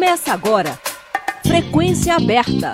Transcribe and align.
Começa 0.00 0.32
agora. 0.32 0.80
Frequência 1.46 2.16
aberta. 2.16 2.72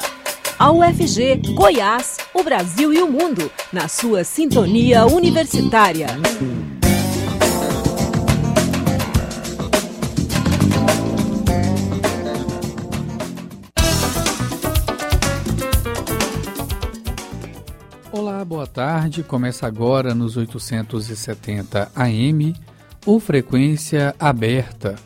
A 0.57 0.71
UFG, 0.71 1.55
Goiás, 1.55 2.19
o 2.33 2.41
Brasil 2.45 2.95
e 2.95 3.03
o 3.03 3.11
mundo, 3.11 3.51
na 3.73 3.89
sua 3.89 4.23
sintonia 4.23 5.05
universitária. 5.07 6.07
Olá, 18.13 18.45
boa 18.45 18.69
tarde. 18.69 19.25
Começa 19.25 19.67
agora 19.67 20.15
nos 20.15 20.37
870 20.37 21.91
AM, 21.93 22.55
o 23.05 23.19
Frequência 23.19 24.15
Aberta 24.17 25.06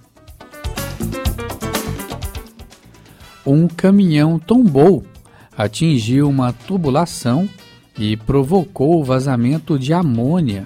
Um 3.45 3.67
caminhão 3.67 4.37
tombou, 4.39 5.03
atingiu 5.57 6.29
uma 6.29 6.53
tubulação 6.53 7.47
e 7.97 8.15
provocou 8.15 8.99
o 8.99 9.03
vazamento 9.03 9.77
de 9.77 9.93
amônia 9.93 10.65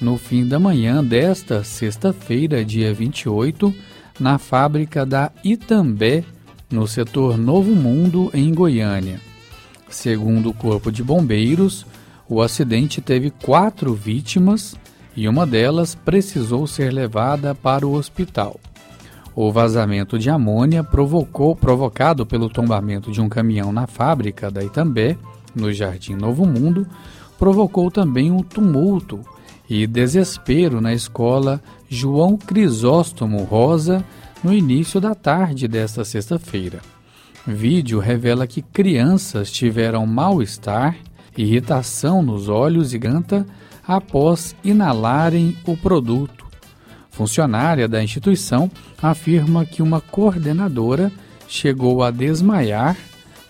no 0.00 0.16
fim 0.16 0.46
da 0.46 0.58
manhã 0.58 1.02
desta 1.02 1.64
sexta-feira, 1.64 2.64
dia 2.64 2.94
28, 2.94 3.74
na 4.18 4.38
fábrica 4.38 5.04
da 5.04 5.32
Itambé, 5.42 6.24
no 6.70 6.86
setor 6.86 7.36
Novo 7.36 7.74
Mundo, 7.74 8.30
em 8.32 8.52
Goiânia. 8.52 9.20
Segundo 9.88 10.50
o 10.50 10.54
Corpo 10.54 10.92
de 10.92 11.02
Bombeiros, 11.02 11.86
o 12.28 12.42
acidente 12.42 13.00
teve 13.00 13.30
quatro 13.30 13.94
vítimas 13.94 14.76
e 15.16 15.26
uma 15.28 15.46
delas 15.46 15.94
precisou 15.94 16.66
ser 16.66 16.92
levada 16.92 17.54
para 17.54 17.86
o 17.86 17.94
hospital. 17.94 18.60
O 19.40 19.52
vazamento 19.52 20.18
de 20.18 20.28
amônia 20.28 20.82
provocou, 20.82 21.54
provocado 21.54 22.26
pelo 22.26 22.48
tombamento 22.48 23.12
de 23.12 23.20
um 23.20 23.28
caminhão 23.28 23.70
na 23.72 23.86
fábrica 23.86 24.50
da 24.50 24.64
Itambé, 24.64 25.16
no 25.54 25.72
Jardim 25.72 26.14
Novo 26.14 26.44
Mundo, 26.44 26.84
provocou 27.38 27.88
também 27.88 28.32
um 28.32 28.42
tumulto 28.42 29.20
e 29.70 29.86
desespero 29.86 30.80
na 30.80 30.92
escola 30.92 31.62
João 31.88 32.36
Crisóstomo 32.36 33.44
Rosa 33.44 34.04
no 34.42 34.52
início 34.52 35.00
da 35.00 35.14
tarde 35.14 35.68
desta 35.68 36.04
sexta-feira. 36.04 36.80
Vídeo 37.46 38.00
revela 38.00 38.44
que 38.44 38.60
crianças 38.60 39.52
tiveram 39.52 40.04
mal-estar, 40.04 40.96
irritação 41.36 42.24
nos 42.24 42.48
olhos 42.48 42.92
e 42.92 42.98
garganta 42.98 43.46
após 43.86 44.56
inalarem 44.64 45.56
o 45.64 45.76
produto 45.76 46.47
funcionária 47.18 47.88
da 47.88 48.00
instituição 48.00 48.70
afirma 49.02 49.66
que 49.66 49.82
uma 49.82 50.00
coordenadora 50.00 51.10
chegou 51.48 52.04
a 52.04 52.12
desmaiar, 52.12 52.96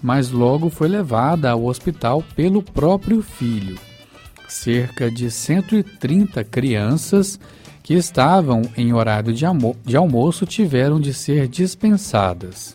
mas 0.02 0.30
logo 0.30 0.70
foi 0.70 0.88
levada 0.88 1.50
ao 1.50 1.66
hospital 1.66 2.24
pelo 2.34 2.62
próprio 2.62 3.20
filho. 3.20 3.78
Cerca 4.48 5.10
de 5.10 5.30
130 5.30 6.42
crianças 6.44 7.38
que 7.82 7.92
estavam 7.92 8.62
em 8.74 8.94
horário 8.94 9.34
de, 9.34 9.44
almo 9.44 9.76
de 9.84 9.98
almoço 9.98 10.46
tiveram 10.46 10.98
de 10.98 11.12
ser 11.12 11.46
dispensadas. 11.46 12.74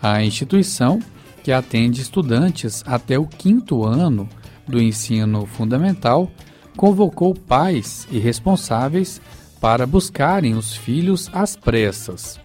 A 0.00 0.22
instituição, 0.22 1.00
que 1.42 1.50
atende 1.50 2.00
estudantes 2.00 2.84
até 2.86 3.18
o 3.18 3.26
quinto 3.26 3.84
ano 3.84 4.28
do 4.68 4.80
ensino 4.80 5.46
fundamental, 5.46 6.30
convocou 6.76 7.34
pais 7.34 8.06
e 8.08 8.20
responsáveis 8.20 9.20
para 9.62 9.86
buscarem 9.86 10.54
os 10.54 10.74
filhos 10.74 11.30
às 11.32 11.54
pressas. 11.54 12.40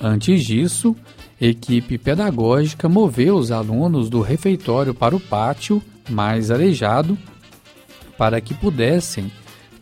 Antes 0.00 0.44
disso, 0.44 0.94
equipe 1.40 1.98
pedagógica 1.98 2.88
moveu 2.88 3.34
os 3.34 3.50
alunos 3.50 4.08
do 4.08 4.20
refeitório 4.20 4.94
para 4.94 5.16
o 5.16 5.18
pátio 5.18 5.82
mais 6.08 6.52
arejado 6.52 7.18
para 8.16 8.40
que 8.40 8.54
pudessem 8.54 9.32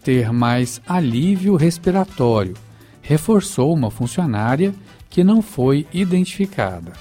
ter 0.02 0.32
mais 0.32 0.80
alívio 0.88 1.54
respiratório, 1.54 2.54
reforçou 3.02 3.74
uma 3.74 3.91
funcionária 3.91 4.74
que 5.10 5.22
não 5.22 5.42
foi 5.42 5.86
identificada. 5.92 6.92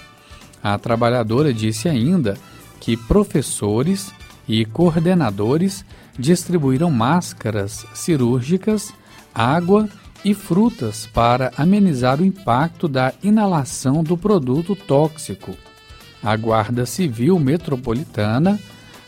A 0.62 0.78
trabalhadora 0.78 1.54
disse 1.54 1.88
ainda 1.88 2.38
que 2.82 2.98
professores 2.98 4.12
e 4.46 4.66
coordenadores 4.66 5.86
distribuíram 6.18 6.92
máscaras 6.92 7.86
cirúrgicas 7.94 8.94
água 9.34 9.88
e 10.24 10.34
frutas 10.34 11.08
para 11.08 11.52
amenizar 11.58 12.22
o 12.22 12.26
impacto 12.26 12.88
da 12.88 13.14
inalação 13.24 14.04
do 14.04 14.18
produto 14.18 14.76
tóxico. 14.76 15.56
A 16.22 16.36
Guarda 16.36 16.86
Civil 16.86 17.40
Metropolitana, 17.40 18.60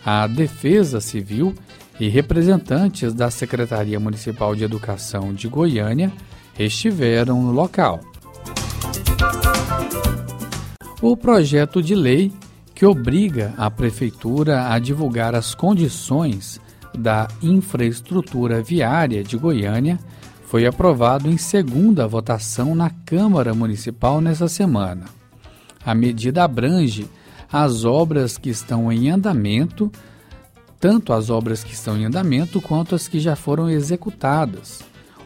a 0.05 0.25
Defesa 0.27 1.01
Civil 1.01 1.53
e 1.99 2.07
representantes 2.07 3.13
da 3.13 3.29
Secretaria 3.29 3.99
Municipal 3.99 4.55
de 4.55 4.63
Educação 4.63 5.33
de 5.33 5.47
Goiânia 5.47 6.11
estiveram 6.57 7.41
no 7.41 7.51
local. 7.51 7.99
O 11.01 11.17
projeto 11.17 11.81
de 11.81 11.95
lei 11.95 12.31
que 12.73 12.85
obriga 12.85 13.53
a 13.57 13.69
Prefeitura 13.69 14.69
a 14.69 14.79
divulgar 14.79 15.35
as 15.35 15.53
condições 15.53 16.59
da 16.97 17.27
infraestrutura 17.41 18.61
viária 18.61 19.23
de 19.23 19.37
Goiânia 19.37 19.99
foi 20.45 20.65
aprovado 20.65 21.29
em 21.29 21.37
segunda 21.37 22.07
votação 22.07 22.75
na 22.75 22.89
Câmara 22.89 23.53
Municipal 23.53 24.19
nesta 24.19 24.47
semana. 24.47 25.05
A 25.85 25.95
medida 25.95 26.43
abrange 26.43 27.07
as 27.51 27.85
obras 27.85 28.37
que 28.37 28.49
estão 28.49 28.91
em 28.91 29.09
andamento, 29.09 29.91
tanto 30.79 31.13
as 31.13 31.29
obras 31.29 31.63
que 31.63 31.73
estão 31.73 31.97
em 31.97 32.05
andamento 32.05 32.61
quanto 32.61 32.95
as 32.95 33.07
que 33.07 33.19
já 33.19 33.35
foram 33.35 33.69
executadas. 33.69 34.81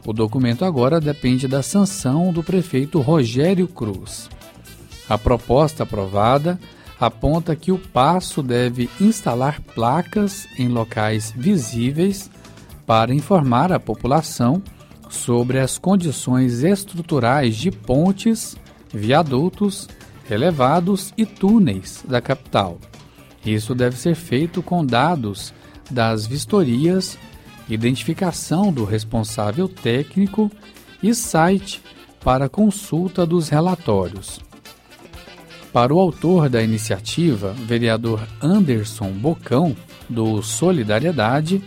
O 0.06 0.14
documento 0.14 0.64
agora 0.64 1.02
depende 1.02 1.48
da 1.48 1.64
sanção 1.64 2.32
do 2.32 2.44
prefeito 2.44 3.02
Rogério 3.02 3.68
Cruz. 3.68 4.30
A 5.10 5.18
proposta 5.18 5.84
aprovada 5.84 6.60
aponta 7.00 7.56
que 7.56 7.72
o 7.72 7.78
passo 7.78 8.42
deve 8.42 8.90
instalar 9.00 9.62
placas 9.62 10.48
em 10.58 10.68
locais 10.68 11.34
visíveis 11.36 12.30
para 12.86 13.14
informar 13.14 13.72
a 13.72 13.80
população 13.80 14.62
sobre 15.10 15.60
as 15.60 15.78
condições 15.78 16.64
estruturais 16.64 17.56
de 17.56 17.72
pontes, 17.72 18.56
viadutos, 18.94 19.88
elevados 20.30 21.14
e 21.18 21.26
túneis 21.26 22.04
da 22.08 22.22
capital. 22.22 22.80
Isso 23.46 23.76
deve 23.76 23.98
ser 23.98 24.16
feito 24.16 24.64
com 24.64 24.86
dados 24.86 25.54
das 25.90 26.26
vistorias, 26.26 27.18
identificação 27.70 28.72
do 28.72 28.84
responsável 28.84 29.68
técnico 29.68 30.52
e 31.02 31.14
site 31.14 31.82
para 32.24 32.50
consulta 32.50 33.26
dos 33.26 33.50
relatórios. 33.50 34.40
Para 35.76 35.94
o 35.94 36.00
autor 36.00 36.48
da 36.48 36.64
iniciativa, 36.64 37.52
vereador 37.52 38.26
Anderson 38.42 39.12
Bocão, 39.12 39.76
do 40.08 40.42
Solidariedade, 40.42 41.62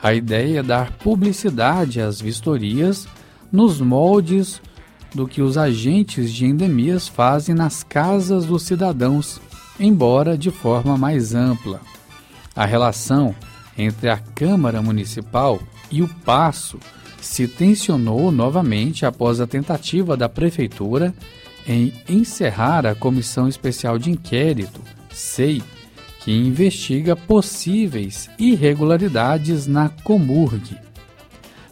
a 0.00 0.14
ideia 0.14 0.60
é 0.60 0.62
dar 0.62 0.92
publicidade 0.92 2.00
às 2.00 2.20
vistorias 2.20 3.08
nos 3.50 3.80
moldes 3.80 4.62
do 5.12 5.26
que 5.26 5.42
os 5.42 5.58
agentes 5.58 6.32
de 6.32 6.46
endemias 6.46 7.08
fazem 7.08 7.52
nas 7.52 7.82
casas 7.82 8.46
dos 8.46 8.62
cidadãos, 8.62 9.40
embora 9.80 10.38
de 10.38 10.52
forma 10.52 10.96
mais 10.96 11.34
ampla. 11.34 11.80
A 12.54 12.64
relação 12.64 13.34
entre 13.76 14.08
a 14.08 14.18
Câmara 14.18 14.80
Municipal 14.80 15.58
e 15.90 16.00
o 16.00 16.06
Passo 16.24 16.78
se 17.20 17.48
tensionou 17.48 18.30
novamente 18.30 19.04
após 19.04 19.40
a 19.40 19.48
tentativa 19.48 20.16
da 20.16 20.28
Prefeitura 20.28 21.12
em 21.68 21.92
encerrar 22.08 22.86
a 22.86 22.94
Comissão 22.94 23.46
Especial 23.46 23.98
de 23.98 24.10
Inquérito, 24.10 24.80
SEI, 25.12 25.62
que 26.20 26.32
investiga 26.32 27.14
possíveis 27.14 28.30
irregularidades 28.38 29.66
na 29.66 29.90
Comurg. 29.90 30.76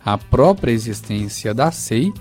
A 0.05 0.19
própria 0.19 0.71
existência 0.71 1.55
da 1.55 1.73
SEI 1.73 2.13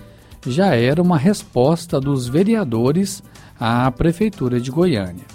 já 0.48 0.74
era 0.74 1.02
uma 1.02 1.18
resposta 1.18 2.00
dos 2.00 2.28
vereadores 2.28 3.22
à 3.60 3.92
Prefeitura 3.92 4.60
de 4.60 4.72
Goiânia. 4.72 5.26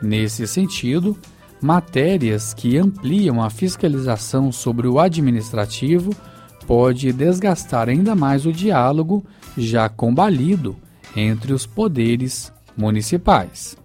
Nesse 0.00 0.46
sentido, 0.46 1.18
matérias 1.60 2.54
que 2.54 2.78
ampliam 2.78 3.42
a 3.42 3.50
fiscalização 3.50 4.52
sobre 4.52 4.86
o 4.86 5.00
administrativo 5.00 6.14
pode 6.66 7.12
desgastar 7.12 7.88
ainda 7.88 8.14
mais 8.14 8.46
o 8.46 8.52
diálogo 8.52 9.24
já 9.56 9.88
combalido 9.88 10.76
entre 11.16 11.52
os 11.52 11.66
poderes 11.66 12.52
municipais. 12.76 13.76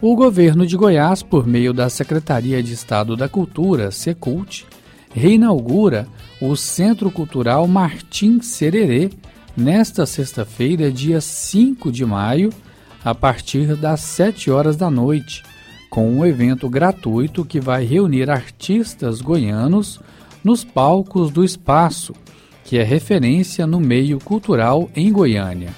O 0.00 0.14
governo 0.14 0.66
de 0.66 0.76
Goiás, 0.76 1.22
por 1.22 1.46
meio 1.46 1.72
da 1.72 1.88
Secretaria 1.88 2.62
de 2.62 2.72
Estado 2.72 3.16
da 3.16 3.28
Cultura, 3.28 3.90
Secult, 3.90 4.64
reinaugura 5.12 6.06
o 6.40 6.54
Centro 6.54 7.10
Cultural 7.10 7.66
Martim 7.66 8.40
Sererê 8.42 9.10
nesta 9.56 10.04
sexta-feira, 10.04 10.92
dia 10.92 11.20
5 11.20 11.90
de 11.90 12.04
maio, 12.04 12.52
a 13.02 13.14
partir 13.14 13.74
das 13.74 14.00
7 14.00 14.50
horas 14.50 14.76
da 14.76 14.90
noite, 14.90 15.42
com 15.88 16.10
um 16.10 16.26
evento 16.26 16.68
gratuito 16.68 17.44
que 17.44 17.58
vai 17.58 17.84
reunir 17.84 18.28
artistas 18.28 19.22
goianos 19.22 19.98
nos 20.44 20.62
palcos 20.62 21.30
do 21.30 21.42
espaço, 21.42 22.14
que 22.66 22.76
é 22.78 22.82
referência 22.82 23.64
no 23.64 23.78
meio 23.78 24.18
cultural 24.18 24.90
em 24.94 25.12
Goiânia. 25.12 25.70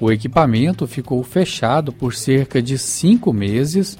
O 0.00 0.10
equipamento 0.10 0.86
ficou 0.86 1.22
fechado 1.22 1.92
por 1.92 2.14
cerca 2.14 2.62
de 2.62 2.78
cinco 2.78 3.30
meses 3.30 3.98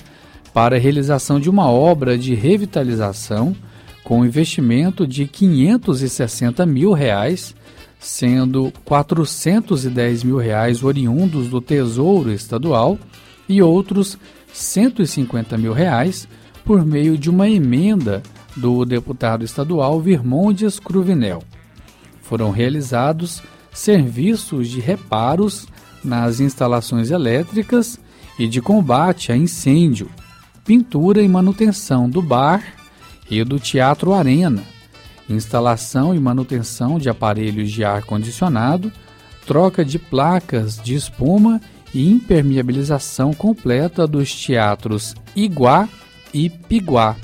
para 0.54 0.76
a 0.76 0.78
realização 0.78 1.38
de 1.38 1.50
uma 1.50 1.70
obra 1.70 2.16
de 2.16 2.34
revitalização 2.34 3.54
com 4.02 4.24
investimento 4.24 5.06
de 5.06 5.26
560 5.26 6.64
mil 6.64 6.94
reais, 6.94 7.54
sendo 8.00 8.72
410 8.86 10.24
mil 10.24 10.38
reais 10.38 10.82
oriundos 10.82 11.48
do 11.48 11.60
Tesouro 11.60 12.32
Estadual 12.32 12.98
e 13.46 13.60
outros 13.60 14.16
150 14.54 15.58
mil 15.58 15.74
reais 15.74 16.26
por 16.64 16.86
meio 16.86 17.18
de 17.18 17.28
uma 17.28 17.50
emenda 17.50 18.22
do 18.56 18.86
deputado 18.86 19.44
estadual 19.44 20.00
Virmondes 20.00 20.80
Cruvinel. 20.80 21.42
Foram 22.28 22.50
realizados 22.50 23.42
serviços 23.72 24.68
de 24.68 24.80
reparos 24.80 25.66
nas 26.04 26.40
instalações 26.40 27.10
elétricas 27.10 27.98
e 28.38 28.46
de 28.46 28.60
combate 28.60 29.32
a 29.32 29.36
incêndio, 29.36 30.10
pintura 30.62 31.22
e 31.22 31.28
manutenção 31.28 32.08
do 32.08 32.20
bar 32.20 32.62
e 33.30 33.42
do 33.42 33.58
Teatro 33.58 34.12
Arena, 34.12 34.62
instalação 35.28 36.14
e 36.14 36.20
manutenção 36.20 36.98
de 36.98 37.08
aparelhos 37.08 37.70
de 37.70 37.82
ar-condicionado, 37.82 38.92
troca 39.46 39.82
de 39.82 39.98
placas 39.98 40.76
de 40.76 40.94
espuma 40.94 41.60
e 41.94 42.10
impermeabilização 42.10 43.32
completa 43.32 44.06
dos 44.06 44.34
teatros 44.34 45.14
Iguá 45.34 45.88
e 46.34 46.50
Piguá. 46.50 47.16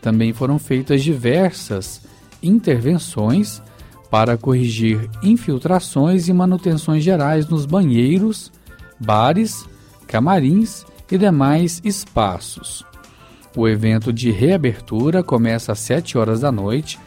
Também 0.00 0.32
foram 0.32 0.56
feitas 0.56 1.02
diversas 1.02 2.00
intervenções 2.40 3.60
para 4.10 4.36
corrigir 4.36 5.10
infiltrações 5.22 6.28
e 6.28 6.32
manutenções 6.32 7.02
gerais 7.02 7.48
nos 7.48 7.66
banheiros, 7.66 8.52
bares, 8.98 9.64
camarins 10.06 10.84
e 11.10 11.18
demais 11.18 11.80
espaços. 11.84 12.84
O 13.56 13.66
evento 13.66 14.12
de 14.12 14.30
reabertura 14.30 15.22
começa 15.22 15.72
às 15.72 15.78
7 15.80 16.18
horas 16.18 16.40
da 16.40 16.52
noite 16.52 16.98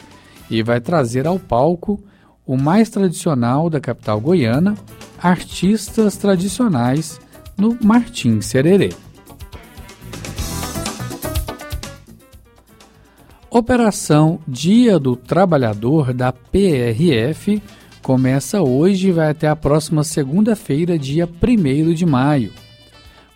e 0.50 0.62
vai 0.62 0.80
trazer 0.80 1.26
ao 1.26 1.38
palco 1.38 2.02
o 2.44 2.56
mais 2.56 2.90
tradicional 2.90 3.70
da 3.70 3.80
capital 3.80 4.20
goiana, 4.20 4.74
artistas 5.22 6.16
tradicionais 6.16 7.20
no 7.56 7.78
Martim 7.80 8.40
Sererê. 8.40 8.90
Operação 13.52 14.38
Dia 14.46 14.96
do 14.96 15.16
Trabalhador 15.16 16.14
da 16.14 16.32
PRF 16.32 17.60
começa 18.00 18.62
hoje 18.62 19.08
e 19.08 19.12
vai 19.12 19.28
até 19.28 19.48
a 19.48 19.56
próxima 19.56 20.04
segunda-feira, 20.04 20.96
dia 20.96 21.28
1 21.28 21.92
de 21.92 22.06
maio. 22.06 22.52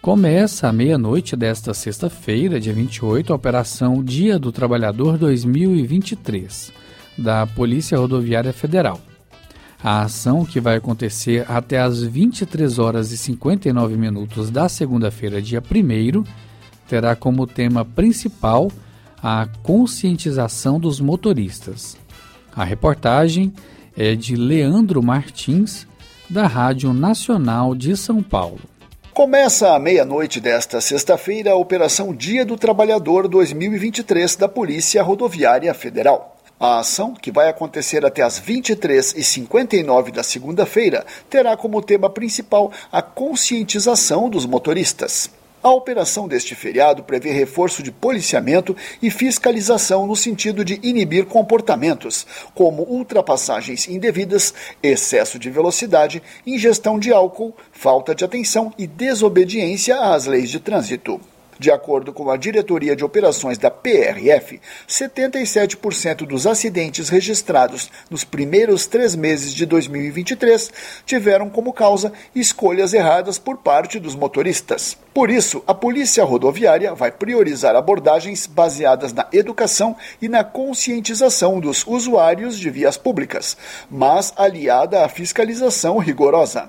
Começa 0.00 0.68
à 0.68 0.72
meia-noite 0.72 1.34
desta 1.34 1.74
sexta-feira, 1.74 2.60
dia 2.60 2.72
28, 2.72 3.32
a 3.32 3.36
Operação 3.36 4.04
Dia 4.04 4.38
do 4.38 4.52
Trabalhador 4.52 5.18
2023, 5.18 6.72
da 7.18 7.44
Polícia 7.44 7.98
Rodoviária 7.98 8.52
Federal. 8.52 9.00
A 9.82 10.02
ação, 10.02 10.44
que 10.44 10.60
vai 10.60 10.76
acontecer 10.76 11.44
até 11.50 11.80
às 11.80 12.00
23 12.00 12.78
horas 12.78 13.10
e 13.10 13.18
59 13.18 13.96
minutos 13.96 14.48
da 14.48 14.68
segunda-feira, 14.68 15.42
dia 15.42 15.60
1, 15.60 16.22
terá 16.86 17.16
como 17.16 17.48
tema 17.48 17.84
principal 17.84 18.70
a 19.26 19.48
conscientização 19.62 20.78
dos 20.78 21.00
motoristas. 21.00 21.96
A 22.54 22.62
reportagem 22.62 23.54
é 23.96 24.14
de 24.14 24.36
Leandro 24.36 25.02
Martins, 25.02 25.86
da 26.28 26.46
Rádio 26.46 26.92
Nacional 26.92 27.74
de 27.74 27.96
São 27.96 28.22
Paulo. 28.22 28.60
Começa 29.14 29.74
à 29.74 29.78
meia-noite 29.78 30.40
desta 30.40 30.78
sexta-feira 30.78 31.52
a 31.52 31.56
Operação 31.56 32.14
Dia 32.14 32.44
do 32.44 32.58
Trabalhador 32.58 33.26
2023 33.26 34.36
da 34.36 34.46
Polícia 34.46 35.02
Rodoviária 35.02 35.72
Federal. 35.72 36.36
A 36.60 36.80
ação, 36.80 37.14
que 37.14 37.32
vai 37.32 37.48
acontecer 37.48 38.04
até 38.04 38.20
às 38.20 38.38
23h59 38.38 40.12
da 40.12 40.22
segunda-feira, 40.22 41.02
terá 41.30 41.56
como 41.56 41.80
tema 41.80 42.10
principal 42.10 42.70
a 42.92 43.00
conscientização 43.00 44.28
dos 44.28 44.44
motoristas. 44.44 45.30
A 45.64 45.70
operação 45.70 46.28
deste 46.28 46.54
feriado 46.54 47.02
prevê 47.02 47.32
reforço 47.32 47.82
de 47.82 47.90
policiamento 47.90 48.76
e 49.00 49.10
fiscalização 49.10 50.06
no 50.06 50.14
sentido 50.14 50.62
de 50.62 50.78
inibir 50.82 51.24
comportamentos, 51.24 52.26
como 52.54 52.82
ultrapassagens 52.82 53.88
indevidas, 53.88 54.52
excesso 54.82 55.38
de 55.38 55.48
velocidade, 55.48 56.22
ingestão 56.46 56.98
de 56.98 57.14
álcool, 57.14 57.56
falta 57.72 58.14
de 58.14 58.26
atenção 58.26 58.74
e 58.76 58.86
desobediência 58.86 59.98
às 59.98 60.26
leis 60.26 60.50
de 60.50 60.60
trânsito. 60.60 61.18
De 61.58 61.70
acordo 61.70 62.12
com 62.12 62.30
a 62.30 62.36
Diretoria 62.36 62.96
de 62.96 63.04
Operações 63.04 63.58
da 63.58 63.70
PRF, 63.70 64.60
77% 64.88 66.26
dos 66.26 66.46
acidentes 66.46 67.08
registrados 67.08 67.90
nos 68.10 68.24
primeiros 68.24 68.86
três 68.86 69.14
meses 69.14 69.54
de 69.54 69.64
2023 69.66 70.72
tiveram 71.06 71.48
como 71.48 71.72
causa 71.72 72.12
escolhas 72.34 72.92
erradas 72.92 73.38
por 73.38 73.58
parte 73.58 73.98
dos 73.98 74.14
motoristas. 74.14 74.96
Por 75.14 75.30
isso, 75.30 75.62
a 75.66 75.72
Polícia 75.72 76.24
Rodoviária 76.24 76.92
vai 76.92 77.12
priorizar 77.12 77.76
abordagens 77.76 78.46
baseadas 78.46 79.12
na 79.12 79.26
educação 79.32 79.96
e 80.20 80.28
na 80.28 80.42
conscientização 80.42 81.60
dos 81.60 81.86
usuários 81.86 82.58
de 82.58 82.68
vias 82.68 82.96
públicas, 82.96 83.56
mas 83.88 84.32
aliada 84.36 85.04
à 85.04 85.08
fiscalização 85.08 85.98
rigorosa. 85.98 86.68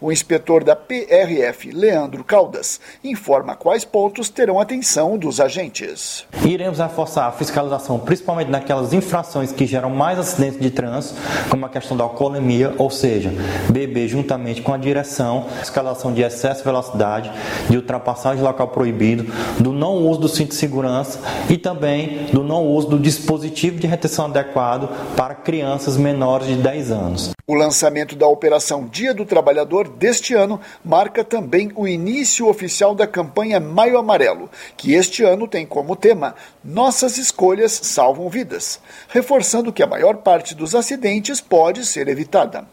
O 0.00 0.12
inspetor 0.12 0.64
da 0.64 0.74
PRF, 0.74 1.70
Leandro 1.70 2.24
Caldas, 2.24 2.80
informa 3.02 3.56
quais 3.56 3.84
pontos 3.84 4.28
terão 4.28 4.60
atenção 4.60 5.16
dos 5.18 5.40
agentes. 5.40 6.24
Iremos 6.44 6.78
reforçar 6.78 7.26
a 7.26 7.32
fiscalização, 7.32 7.98
principalmente 7.98 8.50
naquelas 8.50 8.92
infrações 8.92 9.52
que 9.52 9.66
geram 9.66 9.90
mais 9.90 10.18
acidentes 10.18 10.60
de 10.60 10.70
trânsito, 10.70 11.20
como 11.48 11.66
a 11.66 11.68
questão 11.68 11.96
da 11.96 12.04
alcoolemia, 12.04 12.74
ou 12.78 12.90
seja, 12.90 13.32
beber 13.70 14.08
juntamente 14.08 14.62
com 14.62 14.72
a 14.72 14.76
direção, 14.76 15.46
fiscalização 15.60 16.12
de 16.12 16.22
excesso 16.22 16.58
de 16.58 16.64
velocidade, 16.64 17.32
de 17.68 17.76
ultrapassagem 17.76 18.38
de 18.38 18.44
local 18.44 18.68
proibido, 18.68 19.24
do 19.58 19.72
não 19.72 19.96
uso 20.06 20.20
do 20.20 20.28
cinto 20.28 20.50
de 20.50 20.56
segurança 20.56 21.20
e 21.48 21.56
também 21.56 22.26
do 22.32 22.42
não 22.42 22.66
uso 22.66 22.88
do 22.88 22.98
dispositivo 22.98 23.78
de 23.78 23.86
retenção 23.86 24.26
adequado 24.26 24.88
para 25.16 25.34
crianças 25.34 25.96
menores 25.96 26.46
de 26.46 26.56
10 26.56 26.90
anos. 26.90 27.30
O 27.46 27.54
lançamento 27.54 28.14
da 28.14 28.26
Operação 28.26 28.86
Dia 28.86 29.12
do 29.12 29.24
Trabalhador 29.24 29.71
deste 29.88 30.34
ano 30.34 30.60
marca 30.84 31.24
também 31.24 31.72
o 31.74 31.88
início 31.88 32.46
oficial 32.46 32.94
da 32.94 33.06
campanha 33.06 33.58
Maio 33.58 33.96
Amarelo, 33.96 34.50
que 34.76 34.92
este 34.92 35.24
ano 35.24 35.48
tem 35.48 35.64
como 35.64 35.96
tema 35.96 36.34
Nossas 36.62 37.16
escolhas 37.16 37.72
salvam 37.72 38.28
vidas, 38.28 38.78
reforçando 39.08 39.72
que 39.72 39.82
a 39.82 39.86
maior 39.86 40.18
parte 40.18 40.54
dos 40.54 40.74
acidentes 40.74 41.40
pode 41.40 41.86
ser 41.86 42.08
evitada. 42.08 42.66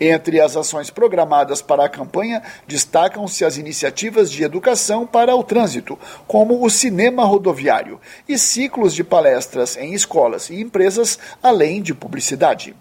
Entre 0.00 0.40
as 0.40 0.56
ações 0.56 0.90
programadas 0.90 1.62
para 1.62 1.84
a 1.84 1.88
campanha, 1.88 2.42
destacam-se 2.66 3.44
as 3.44 3.56
iniciativas 3.56 4.30
de 4.30 4.42
educação 4.42 5.06
para 5.06 5.36
o 5.36 5.44
trânsito, 5.44 5.98
como 6.26 6.64
o 6.64 6.70
cinema 6.70 7.24
rodoviário, 7.24 8.00
e 8.28 8.38
ciclos 8.38 8.94
de 8.94 9.04
palestras 9.04 9.76
em 9.76 9.94
escolas 9.94 10.50
e 10.50 10.60
empresas, 10.60 11.18
além 11.42 11.82
de 11.82 11.94
publicidade. 11.94 12.74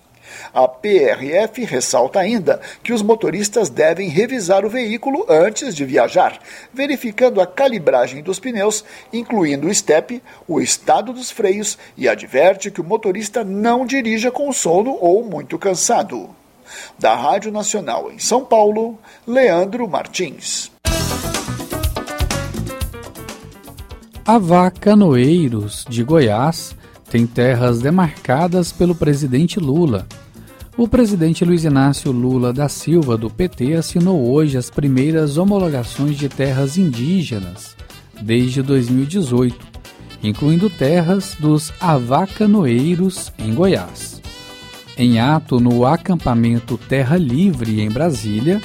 A 0.58 0.68
PRF 0.68 1.64
ressalta 1.66 2.20
ainda 2.20 2.60
que 2.82 2.92
os 2.92 3.04
motoristas 3.04 3.70
devem 3.70 4.10
revisar 4.10 4.66
o 4.66 4.70
veículo 4.70 5.24
antes 5.30 5.76
de 5.76 5.86
viajar, 5.86 6.40
verificando 6.74 7.40
a 7.40 7.46
calibragem 7.46 8.24
dos 8.24 8.40
pneus, 8.40 8.84
incluindo 9.14 9.68
o 9.68 9.72
step, 9.76 10.20
o 10.48 10.60
estado 10.60 11.14
dos 11.14 11.30
freios 11.30 11.78
e 11.96 12.10
adverte 12.10 12.72
que 12.72 12.82
o 12.82 12.84
motorista 12.84 13.44
não 13.44 13.86
dirija 13.86 14.32
com 14.32 14.52
sono 14.52 14.98
ou 15.00 15.24
muito 15.24 15.60
cansado. 15.60 16.28
Da 16.98 17.14
Rádio 17.14 17.52
Nacional 17.52 18.12
em 18.12 18.18
São 18.18 18.44
Paulo, 18.44 18.98
Leandro 19.28 19.88
Martins. 19.88 20.72
A 24.26 24.40
Vacanoeiros 24.40 25.86
de 25.88 26.04
Goiás 26.04 26.76
tem 27.12 27.28
terras 27.28 27.80
demarcadas 27.80 28.72
pelo 28.72 28.96
presidente 28.96 29.60
Lula. 29.60 30.08
O 30.78 30.88
presidente 30.88 31.44
Luiz 31.44 31.64
Inácio 31.64 32.12
Lula 32.12 32.54
da 32.54 32.70
Silva, 32.70 33.18
do 33.18 33.32
PT, 33.32 33.74
assinou 33.74 34.32
hoje 34.32 34.60
as 34.60 34.70
primeiras 34.70 35.36
homologações 35.36 36.16
de 36.16 36.30
terras 36.30 36.78
indígenas 36.78 37.76
desde 38.22 38.62
2018, 38.62 39.58
incluindo 40.22 40.70
terras 40.70 41.36
dos 41.40 41.74
avacanoeiros 41.82 43.34
em 43.40 43.56
Goiás. 43.56 44.22
Em 44.96 45.20
ato 45.20 45.60
no 45.60 45.84
acampamento 45.84 46.78
Terra 46.78 47.18
Livre 47.18 47.82
em 47.82 47.90
Brasília, 47.90 48.62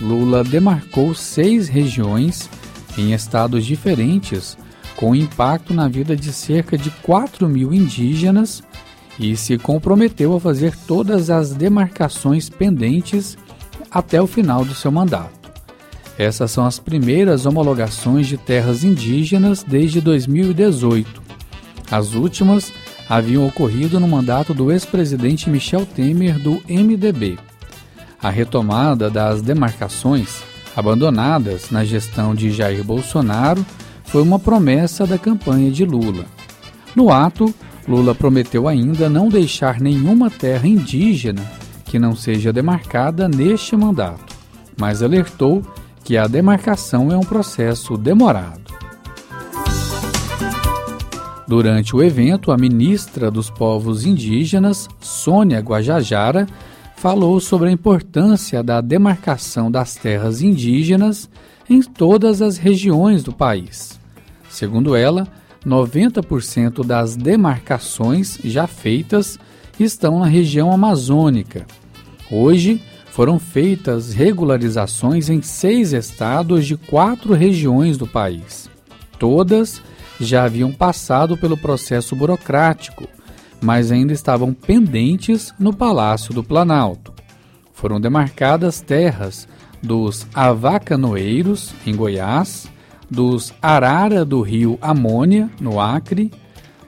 Lula 0.00 0.42
demarcou 0.42 1.14
seis 1.14 1.68
regiões 1.68 2.50
em 2.98 3.12
estados 3.12 3.64
diferentes 3.64 4.58
com 4.96 5.14
impacto 5.14 5.72
na 5.72 5.86
vida 5.86 6.16
de 6.16 6.32
cerca 6.32 6.76
de 6.76 6.90
4 6.90 7.48
mil 7.48 7.72
indígenas 7.72 8.64
e 9.18 9.36
se 9.36 9.58
comprometeu 9.58 10.34
a 10.34 10.40
fazer 10.40 10.76
todas 10.86 11.30
as 11.30 11.52
demarcações 11.52 12.48
pendentes 12.48 13.36
até 13.90 14.20
o 14.20 14.26
final 14.26 14.64
do 14.64 14.74
seu 14.74 14.90
mandato. 14.90 15.42
Essas 16.18 16.50
são 16.50 16.64
as 16.64 16.78
primeiras 16.78 17.46
homologações 17.46 18.26
de 18.26 18.36
terras 18.36 18.84
indígenas 18.84 19.62
desde 19.62 20.00
2018. 20.00 21.22
As 21.90 22.14
últimas 22.14 22.72
haviam 23.08 23.46
ocorrido 23.46 23.98
no 23.98 24.08
mandato 24.08 24.54
do 24.54 24.70
ex-presidente 24.70 25.50
Michel 25.50 25.84
Temer 25.84 26.38
do 26.38 26.62
MDB. 26.68 27.38
A 28.22 28.30
retomada 28.30 29.10
das 29.10 29.42
demarcações, 29.42 30.42
abandonadas 30.76 31.70
na 31.70 31.84
gestão 31.84 32.34
de 32.34 32.50
Jair 32.50 32.84
Bolsonaro, 32.84 33.64
foi 34.04 34.22
uma 34.22 34.38
promessa 34.38 35.06
da 35.06 35.18
campanha 35.18 35.70
de 35.70 35.84
Lula. 35.84 36.24
No 36.94 37.10
ato, 37.10 37.52
Lula 37.86 38.14
prometeu 38.14 38.68
ainda 38.68 39.08
não 39.08 39.28
deixar 39.28 39.80
nenhuma 39.80 40.30
terra 40.30 40.66
indígena 40.66 41.42
que 41.84 41.98
não 41.98 42.14
seja 42.14 42.52
demarcada 42.52 43.28
neste 43.28 43.76
mandato, 43.76 44.34
mas 44.78 45.02
alertou 45.02 45.62
que 46.04 46.16
a 46.16 46.26
demarcação 46.26 47.10
é 47.12 47.16
um 47.16 47.22
processo 47.22 47.96
demorado. 47.96 48.72
Durante 51.46 51.94
o 51.94 52.02
evento, 52.02 52.50
a 52.50 52.56
ministra 52.56 53.30
dos 53.30 53.50
Povos 53.50 54.06
Indígenas, 54.06 54.88
Sônia 55.00 55.60
Guajajara, 55.60 56.46
falou 56.96 57.40
sobre 57.40 57.68
a 57.68 57.72
importância 57.72 58.62
da 58.62 58.80
demarcação 58.80 59.70
das 59.70 59.94
terras 59.94 60.40
indígenas 60.40 61.28
em 61.68 61.82
todas 61.82 62.40
as 62.40 62.56
regiões 62.56 63.22
do 63.22 63.32
país. 63.32 64.00
Segundo 64.48 64.94
ela, 64.94 65.26
90% 65.64 66.84
das 66.84 67.16
demarcações 67.16 68.38
já 68.44 68.66
feitas 68.66 69.38
estão 69.78 70.20
na 70.20 70.26
região 70.26 70.72
amazônica. 70.72 71.66
Hoje, 72.30 72.82
foram 73.10 73.38
feitas 73.38 74.12
regularizações 74.12 75.28
em 75.28 75.42
seis 75.42 75.92
estados 75.92 76.66
de 76.66 76.76
quatro 76.76 77.34
regiões 77.34 77.98
do 77.98 78.06
país. 78.06 78.70
Todas 79.18 79.82
já 80.18 80.44
haviam 80.44 80.72
passado 80.72 81.36
pelo 81.36 81.56
processo 81.56 82.16
burocrático, 82.16 83.06
mas 83.60 83.92
ainda 83.92 84.12
estavam 84.12 84.54
pendentes 84.54 85.52
no 85.58 85.74
Palácio 85.74 86.32
do 86.32 86.42
Planalto. 86.42 87.12
Foram 87.72 88.00
demarcadas 88.00 88.80
terras 88.80 89.46
dos 89.82 90.26
avacanoeiros, 90.34 91.74
em 91.86 91.94
Goiás, 91.94 92.66
dos 93.12 93.52
Arara 93.60 94.24
do 94.24 94.40
Rio 94.40 94.78
Amônia, 94.80 95.50
no 95.60 95.78
Acre, 95.78 96.32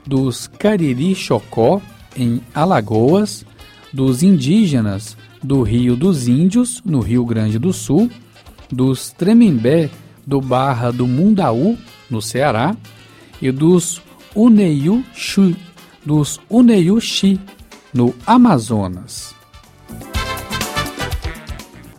dos 0.05 0.47
Cariri 0.47 1.13
Chocó, 1.13 1.79
em 2.17 2.41
Alagoas, 2.53 3.45
dos 3.93 4.23
indígenas 4.23 5.15
do 5.43 5.61
Rio 5.61 5.95
dos 5.95 6.27
Índios, 6.27 6.81
no 6.83 6.99
Rio 6.99 7.23
Grande 7.25 7.59
do 7.59 7.71
Sul, 7.71 8.09
dos 8.71 9.11
Tremembé 9.11 9.91
do 10.25 10.41
Barra 10.41 10.91
do 10.91 11.05
Mundaú, 11.05 11.77
no 12.09 12.19
Ceará, 12.21 12.75
e 13.39 13.51
dos 13.51 14.01
Uneiuxi, 14.33 15.55
dos 16.03 16.39
Uneiuxi, 16.49 17.39
no 17.93 18.15
Amazonas. 18.25 19.34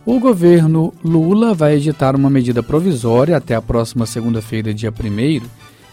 O 0.07 0.19
governo 0.21 0.93
Lula 1.03 1.53
vai 1.53 1.75
editar 1.75 2.15
uma 2.15 2.29
medida 2.29 2.63
provisória 2.63 3.35
até 3.35 3.55
a 3.55 3.61
próxima 3.61 4.05
segunda-feira, 4.05 4.73
dia 4.73 4.89
1 4.89 4.93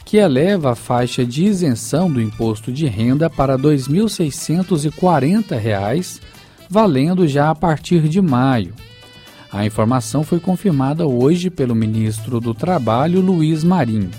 que 0.04 0.18
eleva 0.18 0.71
a 0.71 0.76
faixa 0.76 1.26
de 1.26 1.47
isenção 1.47 2.09
do 2.09 2.23
imposto 2.23 2.71
de 2.71 2.87
renda 2.87 3.28
para 3.28 3.56
R$ 3.56 3.62
2.640, 3.62 6.21
valendo 6.71 7.26
já 7.26 7.50
a 7.50 7.56
partir 7.56 8.09
de 8.09 8.23
maio. 8.23 8.73
A 9.50 9.66
informação 9.66 10.23
foi 10.23 10.38
confirmada 10.38 11.04
hoje 11.04 11.50
pelo 11.50 11.75
ministro 11.75 12.38
do 12.38 12.54
Trabalho, 12.54 13.21
Luiz 13.21 13.64
Marinho. 13.64 14.12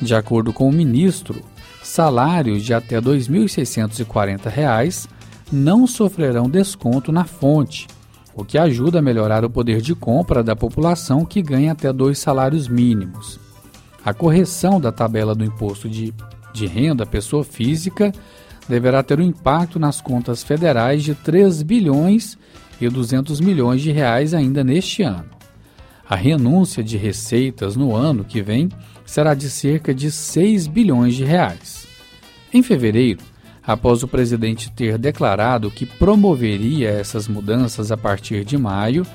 De 0.00 0.12
acordo 0.12 0.52
com 0.52 0.68
o 0.68 0.72
ministro, 0.72 1.40
salários 1.84 2.64
de 2.64 2.74
até 2.74 2.96
R$ 2.96 3.02
2.640 3.02 5.08
não 5.52 5.86
sofrerão 5.86 6.50
desconto 6.50 7.12
na 7.12 7.24
fonte 7.24 7.86
o 8.34 8.44
que 8.44 8.58
ajuda 8.58 8.98
a 8.98 9.02
melhorar 9.02 9.44
o 9.44 9.50
poder 9.50 9.80
de 9.80 9.94
compra 9.94 10.42
da 10.42 10.56
população 10.56 11.24
que 11.24 11.40
ganha 11.40 11.72
até 11.72 11.92
dois 11.92 12.18
salários 12.18 12.68
mínimos. 12.68 13.38
A 14.04 14.12
correção 14.12 14.80
da 14.80 14.92
tabela 14.92 15.34
do 15.34 15.44
imposto 15.44 15.88
de, 15.88 16.12
de 16.52 16.66
renda 16.66 17.06
pessoa 17.06 17.44
física 17.44 18.12
deverá 18.68 19.02
ter 19.02 19.20
um 19.20 19.24
impacto 19.24 19.78
nas 19.78 20.00
contas 20.00 20.42
federais 20.42 21.02
de 21.02 21.14
3 21.14 21.62
bilhões 21.62 22.36
e 22.80 22.88
200 22.88 23.40
milhões 23.40 23.80
de 23.80 23.92
reais 23.92 24.34
ainda 24.34 24.64
neste 24.64 25.02
ano. 25.02 25.30
A 26.08 26.16
renúncia 26.16 26.82
de 26.82 26.96
receitas 26.96 27.76
no 27.76 27.94
ano 27.94 28.24
que 28.24 28.42
vem 28.42 28.68
será 29.06 29.34
de 29.34 29.48
cerca 29.48 29.94
de 29.94 30.10
6 30.10 30.66
bilhões 30.66 31.14
de 31.14 31.24
reais. 31.24 31.86
Em 32.52 32.62
fevereiro, 32.62 33.22
após 33.66 34.02
o 34.02 34.08
presidente 34.08 34.70
ter 34.70 34.98
declarado 34.98 35.70
que 35.70 35.86
promoveria 35.86 36.90
essas 36.90 37.26
mudanças 37.26 37.90
a 37.90 37.96
partir 37.96 38.44
de 38.44 38.58
maio, 38.58 39.06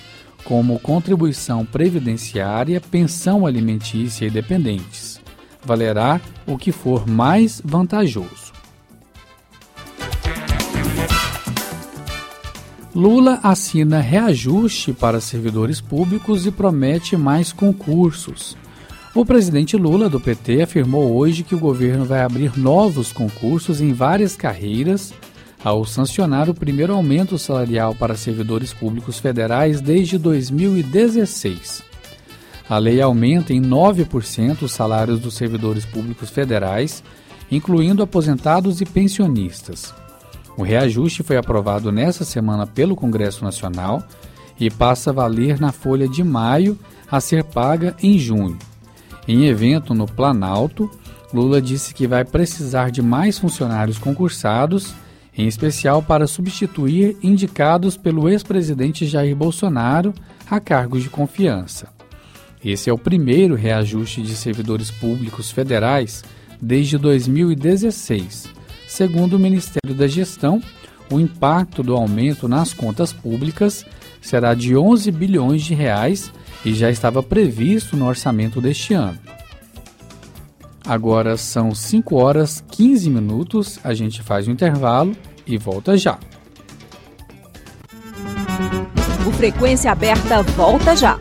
como 0.45 0.81
contribuição 0.81 1.65
previdenciária, 1.65 2.81
pensão 2.81 3.47
alimentícia 3.47 4.27
e 4.27 4.31
dependentes. 4.31 5.21
Valerá 5.65 6.21
o 6.47 6.59
que 6.59 6.73
for 6.73 7.07
mais 7.07 7.63
vantajoso. 7.65 8.53
Lula 12.95 13.41
assina 13.43 14.01
reajuste 14.01 14.93
para 14.93 15.19
servidores 15.19 15.81
públicos 15.81 16.45
e 16.45 16.51
promete 16.51 17.17
mais 17.17 17.51
concursos. 17.51 18.55
O 19.15 19.27
presidente 19.27 19.77
Lula, 19.77 20.09
do 20.09 20.19
PT, 20.19 20.63
afirmou 20.63 21.15
hoje 21.15 21.43
que 21.43 21.55
o 21.55 21.59
governo 21.59 22.03
vai 22.03 22.23
abrir 22.23 22.59
novos 22.59 23.13
concursos 23.13 23.79
em 23.79 23.93
várias 23.93 24.35
carreiras 24.35 25.13
ao 25.63 25.85
sancionar 25.85 26.49
o 26.49 26.55
primeiro 26.55 26.95
aumento 26.95 27.39
salarial 27.39 27.95
para 27.95 28.17
servidores 28.17 28.73
públicos 28.73 29.19
federais 29.19 29.83
desde 29.83 30.17
2016. 30.17 31.83
A 32.67 32.79
lei 32.79 33.03
aumenta 33.03 33.53
em 33.53 33.61
9% 33.61 34.63
os 34.63 34.73
salários 34.73 35.21
dos 35.21 35.35
servidores 35.35 35.85
públicos 35.85 36.31
federais, 36.31 37.05
incluindo 37.51 38.03
aposentados 38.03 38.81
e 38.81 38.87
pensionistas. 38.87 39.93
O 40.57 40.63
reajuste 40.63 41.23
foi 41.23 41.37
aprovado 41.37 41.93
nesta 41.93 42.25
semana 42.25 42.67
pelo 42.67 42.97
Congresso 42.97 43.45
Nacional 43.45 44.03
e 44.59 44.71
passa 44.71 45.11
a 45.11 45.13
valer 45.13 45.61
na 45.61 45.71
folha 45.71 46.09
de 46.09 46.25
maio 46.25 46.79
a 47.11 47.21
ser 47.21 47.45
paga 47.45 47.95
em 48.03 48.19
junho. 48.19 48.57
Em 49.27 49.47
evento 49.47 49.95
no 49.95 50.07
Planalto, 50.07 50.91
Lula 51.33 51.63
disse 51.63 51.95
que 51.95 52.07
vai 52.07 52.25
precisar 52.25 52.91
de 52.91 53.01
mais 53.01 53.39
funcionários 53.39 53.99
concursados, 53.99 54.95
em 55.37 55.47
especial 55.47 56.03
para 56.03 56.27
substituir 56.27 57.17
indicados 57.23 57.97
pelo 57.97 58.29
ex-presidente 58.29 59.07
Jair 59.07 59.35
Bolsonaro 59.35 60.13
a 60.51 60.61
cargos 60.61 61.03
de 61.03 61.09
confiança. 61.09 61.89
Esse 62.65 62.91
é 62.91 62.93
o 62.93 62.99
primeiro 62.99 63.55
reajuste 63.55 64.23
de 64.23 64.35
servidores 64.35 64.91
públicos 64.91 65.51
federais 65.51 66.23
desde 66.61 66.99
2016. 66.99 68.49
Segundo 68.87 69.35
o 69.35 69.39
Ministério 69.39 69.95
da 69.97 70.07
Gestão, 70.07 70.63
o 71.11 71.19
impacto 71.19 71.83
do 71.83 71.95
aumento 71.95 72.47
nas 72.47 72.73
contas 72.73 73.13
públicas 73.13 73.87
será 74.21 74.55
de 74.55 74.77
11 74.77 75.11
bilhões 75.11 75.63
de 75.63 75.75
reais 75.75 76.31
e 76.65 76.75
já 76.75 76.91
estava 76.91 77.23
previsto 77.23 77.97
no 77.97 78.07
orçamento 78.07 78.61
deste 78.61 78.95
ano. 78.95 79.19
Agora 80.85 81.37
são 81.37 81.75
5 81.75 82.17
horas 82.17 82.63
15 82.71 83.09
minutos, 83.09 83.79
a 83.85 83.95
gente 83.95 84.23
faz 84.23 84.47
o 84.47 84.51
um 84.51 84.53
intervalo 84.53 85.17
e 85.47 85.57
volta 85.57 85.97
já. 85.97 86.19
O 89.27 89.31
Frequência 89.33 89.93
Aberta 89.93 90.43
volta 90.43 90.97
já. 90.97 91.19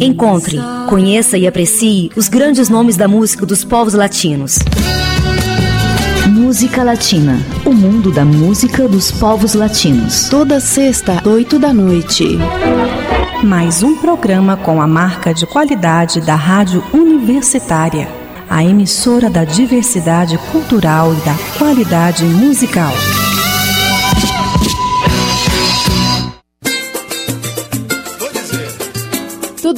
Encontre, 0.00 0.56
conheça 0.88 1.36
e 1.36 1.46
aprecie 1.46 2.10
os 2.16 2.28
grandes 2.28 2.70
nomes 2.70 2.96
da 2.96 3.06
música 3.06 3.44
dos 3.44 3.64
povos 3.64 3.92
latinos. 3.92 4.58
Música 6.50 6.82
Latina. 6.82 7.38
O 7.64 7.72
mundo 7.72 8.10
da 8.10 8.24
música 8.24 8.88
dos 8.88 9.12
povos 9.12 9.54
latinos. 9.54 10.28
Toda 10.28 10.58
sexta, 10.58 11.22
oito 11.24 11.60
da 11.60 11.72
noite. 11.72 12.24
Mais 13.44 13.84
um 13.84 13.96
programa 13.96 14.56
com 14.56 14.82
a 14.82 14.86
marca 14.86 15.32
de 15.32 15.46
qualidade 15.46 16.20
da 16.20 16.34
Rádio 16.34 16.82
Universitária. 16.92 18.08
A 18.50 18.64
emissora 18.64 19.30
da 19.30 19.44
diversidade 19.44 20.36
cultural 20.50 21.12
e 21.14 21.18
da 21.18 21.36
qualidade 21.56 22.24
musical. 22.24 22.94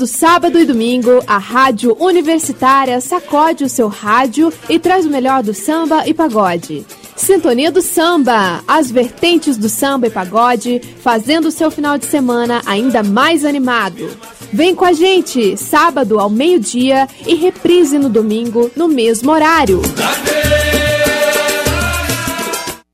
Todo 0.03 0.09
sábado 0.09 0.59
e 0.59 0.65
domingo, 0.65 1.23
a 1.29 1.39
Rádio 1.39 1.97
Universitária 2.01 3.01
sacode 3.01 3.63
o 3.63 3.69
seu 3.69 3.87
rádio 3.87 4.53
e 4.69 4.77
traz 4.77 5.07
o 5.07 5.09
melhor 5.09 5.45
do 5.45 5.55
samba 5.55 6.09
e 6.09 6.13
pagode. 6.13 6.85
Sintonia 7.15 7.71
do 7.71 7.81
Samba, 7.81 8.65
as 8.67 8.91
vertentes 8.91 9.57
do 9.57 9.69
samba 9.69 10.09
e 10.09 10.11
pagode, 10.11 10.81
fazendo 11.01 11.47
o 11.47 11.51
seu 11.53 11.71
final 11.71 11.97
de 11.99 12.07
semana 12.07 12.63
ainda 12.67 13.05
mais 13.05 13.45
animado. 13.45 14.11
Vem 14.53 14.75
com 14.75 14.85
a 14.85 14.93
gente, 14.93 15.57
sábado 15.57 16.19
ao 16.19 16.29
meio-dia 16.29 17.07
e 17.25 17.37
reprise 17.37 17.97
no 17.97 18.09
domingo, 18.09 18.73
no 18.75 18.89
mesmo 18.89 19.31
horário. 19.31 19.81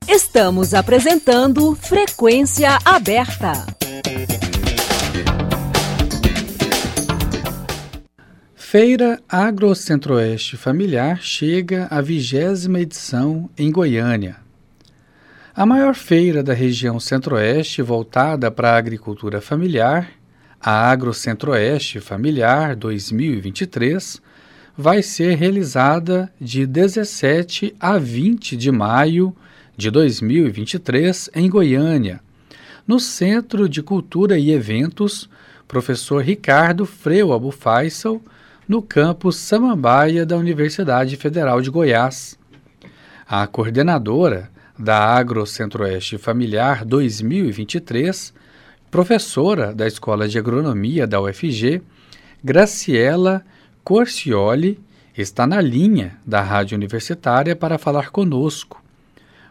Estamos 0.07 0.75
apresentando 0.75 1.75
Frequência 1.75 2.77
Aberta. 2.85 3.78
Feira 8.71 9.19
Agro 9.27 9.73
Centro-Oeste 9.73 10.55
Familiar 10.55 11.17
chega 11.23 11.87
à 11.89 12.01
vigésima 12.01 12.79
edição 12.79 13.49
em 13.57 13.71
Goiânia. 13.71 14.35
A 15.55 15.65
maior 15.65 15.95
feira 15.95 16.43
da 16.43 16.53
região 16.53 16.99
Centro-Oeste 16.99 17.81
voltada 17.81 18.51
para 18.51 18.69
a 18.69 18.77
agricultura 18.77 19.41
familiar, 19.41 20.11
a 20.61 20.87
Agro 20.87 21.15
Centro-Oeste 21.15 21.99
Familiar 21.99 22.75
2023, 22.75 24.21
vai 24.77 25.01
ser 25.01 25.35
realizada 25.35 26.31
de 26.39 26.67
17 26.67 27.75
a 27.79 27.97
20 27.97 28.55
de 28.55 28.71
maio 28.71 29.35
de 29.75 29.89
2023 29.89 31.31
em 31.33 31.49
Goiânia, 31.49 32.19
no 32.87 32.99
Centro 32.99 33.67
de 33.67 33.81
Cultura 33.81 34.37
e 34.37 34.51
Eventos, 34.51 35.27
professor 35.67 36.21
Ricardo 36.21 36.85
Freu 36.85 37.33
Abu 37.33 37.49
Faisal, 37.49 38.21
no 38.69 38.83
campus 38.83 39.37
Samambaia 39.37 40.27
da 40.27 40.37
Universidade 40.37 41.17
Federal 41.17 41.59
de 41.59 41.71
Goiás. 41.71 42.37
A 43.27 43.47
coordenadora 43.47 44.51
da 44.77 44.95
Agro 44.95 45.43
Centro-Oeste 45.47 46.19
Familiar 46.19 46.85
2023, 46.85 48.31
professora 48.91 49.73
da 49.73 49.87
Escola 49.87 50.27
de 50.27 50.37
Agronomia 50.37 51.07
da 51.07 51.19
UFG, 51.19 51.81
Graciela 52.43 53.43
Corcioli, 53.83 54.79
está 55.17 55.47
na 55.47 55.59
linha 55.59 56.19
da 56.23 56.39
Rádio 56.39 56.75
Universitária 56.75 57.55
para 57.55 57.79
falar 57.79 58.11
conosco. 58.11 58.83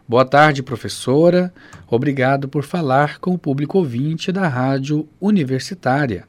Boa 0.07 0.23
tarde, 0.23 0.63
professora. 0.63 1.53
Obrigado 1.89 2.47
por 2.47 2.63
falar 2.63 3.19
com 3.19 3.33
o 3.33 3.37
público 3.37 3.79
ouvinte 3.79 4.31
da 4.31 4.47
Rádio 4.47 5.05
Universitária. 5.19 6.28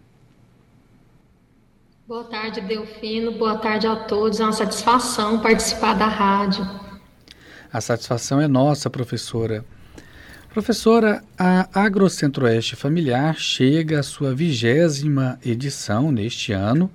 Boa 2.10 2.24
tarde, 2.24 2.60
Delfino. 2.60 3.30
Boa 3.30 3.56
tarde 3.56 3.86
a 3.86 3.94
todos. 3.94 4.40
É 4.40 4.42
uma 4.42 4.52
satisfação 4.52 5.38
participar 5.38 5.94
da 5.94 6.08
rádio. 6.08 6.68
A 7.72 7.80
satisfação 7.80 8.40
é 8.40 8.48
nossa, 8.48 8.90
professora. 8.90 9.64
Professora, 10.48 11.22
a 11.38 11.68
AgroCentro-Oeste 11.72 12.74
Familiar 12.74 13.36
chega 13.38 14.00
à 14.00 14.02
sua 14.02 14.34
vigésima 14.34 15.38
edição 15.46 16.10
neste 16.10 16.52
ano 16.52 16.90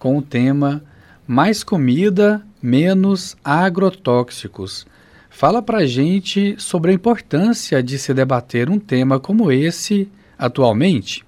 com 0.00 0.18
o 0.18 0.22
tema 0.22 0.82
Mais 1.28 1.62
Comida, 1.62 2.44
Menos 2.60 3.36
Agrotóxicos. 3.44 4.84
Fala 5.30 5.62
para 5.62 5.86
gente 5.86 6.56
sobre 6.58 6.90
a 6.90 6.94
importância 6.94 7.80
de 7.80 8.00
se 8.00 8.12
debater 8.12 8.68
um 8.68 8.80
tema 8.80 9.20
como 9.20 9.52
esse 9.52 10.10
atualmente. 10.36 11.25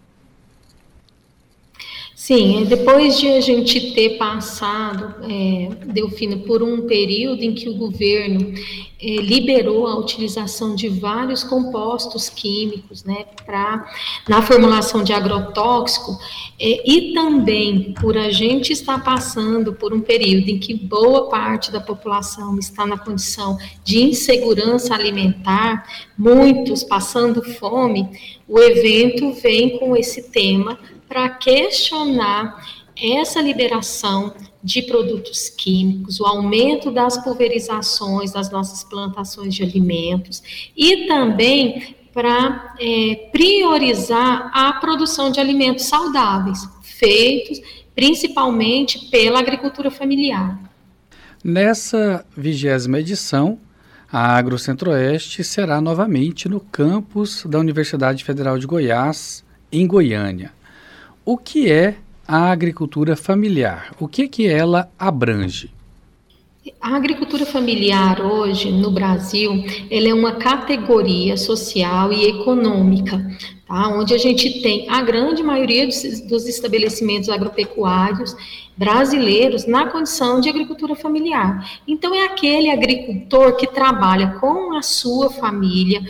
Sim, 2.28 2.60
é, 2.60 2.64
depois 2.66 3.18
de 3.18 3.26
a 3.26 3.40
gente 3.40 3.94
ter 3.94 4.18
passado, 4.18 5.14
é, 5.24 5.70
Delfino, 5.86 6.40
por 6.40 6.62
um 6.62 6.86
período 6.86 7.42
em 7.42 7.54
que 7.54 7.70
o 7.70 7.74
governo 7.74 8.52
é, 9.00 9.16
liberou 9.16 9.86
a 9.86 9.96
utilização 9.96 10.74
de 10.74 10.90
vários 10.90 11.42
compostos 11.42 12.28
químicos, 12.28 13.02
né, 13.02 13.24
para 13.46 13.90
na 14.28 14.42
formulação 14.42 15.02
de 15.02 15.10
agrotóxico, 15.10 16.18
é, 16.60 16.82
e 16.86 17.14
também 17.14 17.94
por 17.98 18.18
a 18.18 18.28
gente 18.28 18.74
estar 18.74 19.02
passando 19.02 19.72
por 19.72 19.94
um 19.94 20.00
período 20.02 20.50
em 20.50 20.58
que 20.58 20.74
boa 20.74 21.30
parte 21.30 21.72
da 21.72 21.80
população 21.80 22.58
está 22.58 22.84
na 22.84 22.98
condição 22.98 23.56
de 23.82 24.02
insegurança 24.02 24.94
alimentar, 24.94 26.10
muitos 26.18 26.84
passando 26.84 27.42
fome, 27.54 28.06
o 28.46 28.58
evento 28.58 29.32
vem 29.32 29.78
com 29.78 29.96
esse 29.96 30.30
tema 30.30 30.78
para 31.09 31.29
questionar 31.31 32.62
essa 33.01 33.40
liberação 33.40 34.35
de 34.62 34.83
produtos 34.83 35.49
químicos, 35.49 36.21
o 36.21 36.27
aumento 36.27 36.90
das 36.90 37.16
pulverizações 37.23 38.33
das 38.33 38.51
nossas 38.51 38.83
plantações 38.83 39.55
de 39.55 39.62
alimentos 39.62 40.42
e 40.77 41.07
também 41.07 41.97
para 42.12 42.75
é, 42.81 43.29
priorizar 43.31 44.51
a 44.53 44.73
produção 44.75 45.31
de 45.31 45.38
alimentos 45.38 45.85
saudáveis, 45.85 46.68
feitos 46.83 47.61
principalmente 47.94 49.07
pela 49.11 49.38
agricultura 49.38 49.90
familiar. 49.90 50.59
Nessa 51.42 52.27
vigésima 52.37 52.99
edição, 52.99 53.59
a 54.11 54.37
Agro 54.37 54.59
Centro-Oeste 54.59 55.44
será 55.44 55.81
novamente 55.81 56.49
no 56.49 56.59
campus 56.59 57.44
da 57.44 57.59
Universidade 57.59 58.25
Federal 58.25 58.59
de 58.59 58.66
Goiás, 58.66 59.44
em 59.71 59.87
Goiânia 59.87 60.53
o 61.30 61.36
que 61.36 61.70
é 61.70 61.96
a 62.26 62.50
agricultura 62.50 63.14
familiar? 63.14 63.94
O 64.00 64.08
que 64.08 64.26
que 64.28 64.48
ela 64.48 64.90
abrange? 64.98 65.70
A 66.80 66.96
agricultura 66.96 67.44
familiar 67.44 68.22
hoje 68.22 68.72
no 68.72 68.90
Brasil, 68.90 69.62
ela 69.90 70.08
é 70.08 70.14
uma 70.14 70.36
categoria 70.36 71.36
social 71.36 72.14
e 72.14 72.24
econômica, 72.24 73.22
tá? 73.68 73.88
onde 73.88 74.14
a 74.14 74.18
gente 74.18 74.62
tem 74.62 74.88
a 74.88 75.02
grande 75.02 75.42
maioria 75.42 75.87
dos, 75.87 76.20
dos 76.22 76.48
estabelecimentos 76.48 77.28
agropecuários 77.28 78.35
brasileiros 78.78 79.66
na 79.66 79.87
condição 79.87 80.40
de 80.40 80.48
agricultura 80.48 80.94
familiar. 80.94 81.81
Então, 81.87 82.14
é 82.14 82.24
aquele 82.24 82.70
agricultor 82.70 83.57
que 83.57 83.66
trabalha 83.66 84.38
com 84.40 84.76
a 84.76 84.83
sua 84.83 85.31
família, 85.31 86.00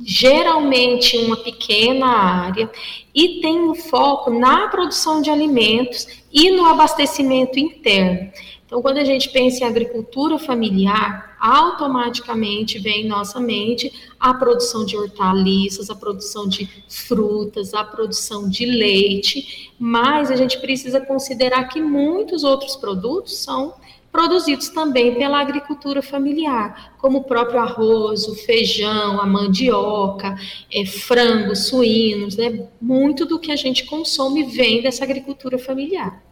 geralmente 0.00 1.18
uma 1.18 1.36
pequena 1.36 2.06
área, 2.06 2.70
e 3.14 3.40
tem 3.42 3.60
o 3.68 3.74
foco 3.74 4.30
na 4.30 4.68
produção 4.68 5.20
de 5.20 5.28
alimentos 5.28 6.24
e 6.32 6.50
no 6.50 6.64
abastecimento 6.64 7.58
interno. 7.58 8.30
Então, 8.66 8.80
quando 8.80 8.96
a 8.96 9.04
gente 9.04 9.28
pensa 9.28 9.62
em 9.62 9.68
agricultura 9.68 10.38
familiar, 10.38 11.33
automaticamente 11.44 12.78
vem 12.78 13.04
em 13.04 13.06
nossa 13.06 13.38
mente 13.38 13.92
a 14.18 14.32
produção 14.32 14.86
de 14.86 14.96
hortaliças, 14.96 15.90
a 15.90 15.94
produção 15.94 16.48
de 16.48 16.66
frutas, 16.88 17.74
a 17.74 17.84
produção 17.84 18.48
de 18.48 18.64
leite, 18.64 19.70
mas 19.78 20.30
a 20.30 20.36
gente 20.36 20.58
precisa 20.58 21.02
considerar 21.02 21.64
que 21.64 21.82
muitos 21.82 22.44
outros 22.44 22.76
produtos 22.76 23.36
são 23.36 23.74
produzidos 24.10 24.70
também 24.70 25.16
pela 25.16 25.38
agricultura 25.38 26.00
familiar, 26.00 26.94
como 26.96 27.18
o 27.18 27.24
próprio 27.24 27.60
arroz, 27.60 28.26
o 28.26 28.34
feijão, 28.34 29.20
a 29.20 29.26
mandioca, 29.26 30.36
é, 30.72 30.86
frangos, 30.86 31.66
suínos, 31.66 32.36
né? 32.36 32.68
Muito 32.80 33.26
do 33.26 33.38
que 33.38 33.52
a 33.52 33.56
gente 33.56 33.84
consome 33.84 34.44
vem 34.44 34.80
dessa 34.80 35.04
agricultura 35.04 35.58
familiar. 35.58 36.22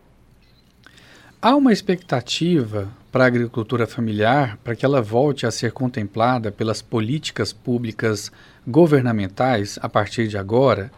Há 1.45 1.57
uma 1.57 1.73
expectativa 1.73 2.89
para 3.11 3.25
a 3.25 3.27
agricultura 3.27 3.85
familiar 3.85 4.57
para 4.63 4.77
que 4.77 4.85
ela 4.85 5.03
volte 5.03 5.45
a 5.45 5.51
ser 5.51 5.73
contemplada 5.73 6.53
pelas 6.53 6.81
políticas 6.81 7.53
públicas 7.53 8.31
governamentais 8.65 9.77
a 9.83 9.89
partir 9.89 10.29
de 10.29 10.39
agora? 10.39 10.93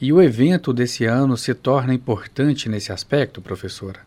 E 0.00 0.12
o 0.12 0.22
evento 0.22 0.72
desse 0.72 1.06
ano 1.06 1.36
se 1.36 1.52
torna 1.54 1.92
importante 1.92 2.68
nesse 2.68 2.92
aspecto, 2.92 3.42
professora? 3.42 3.98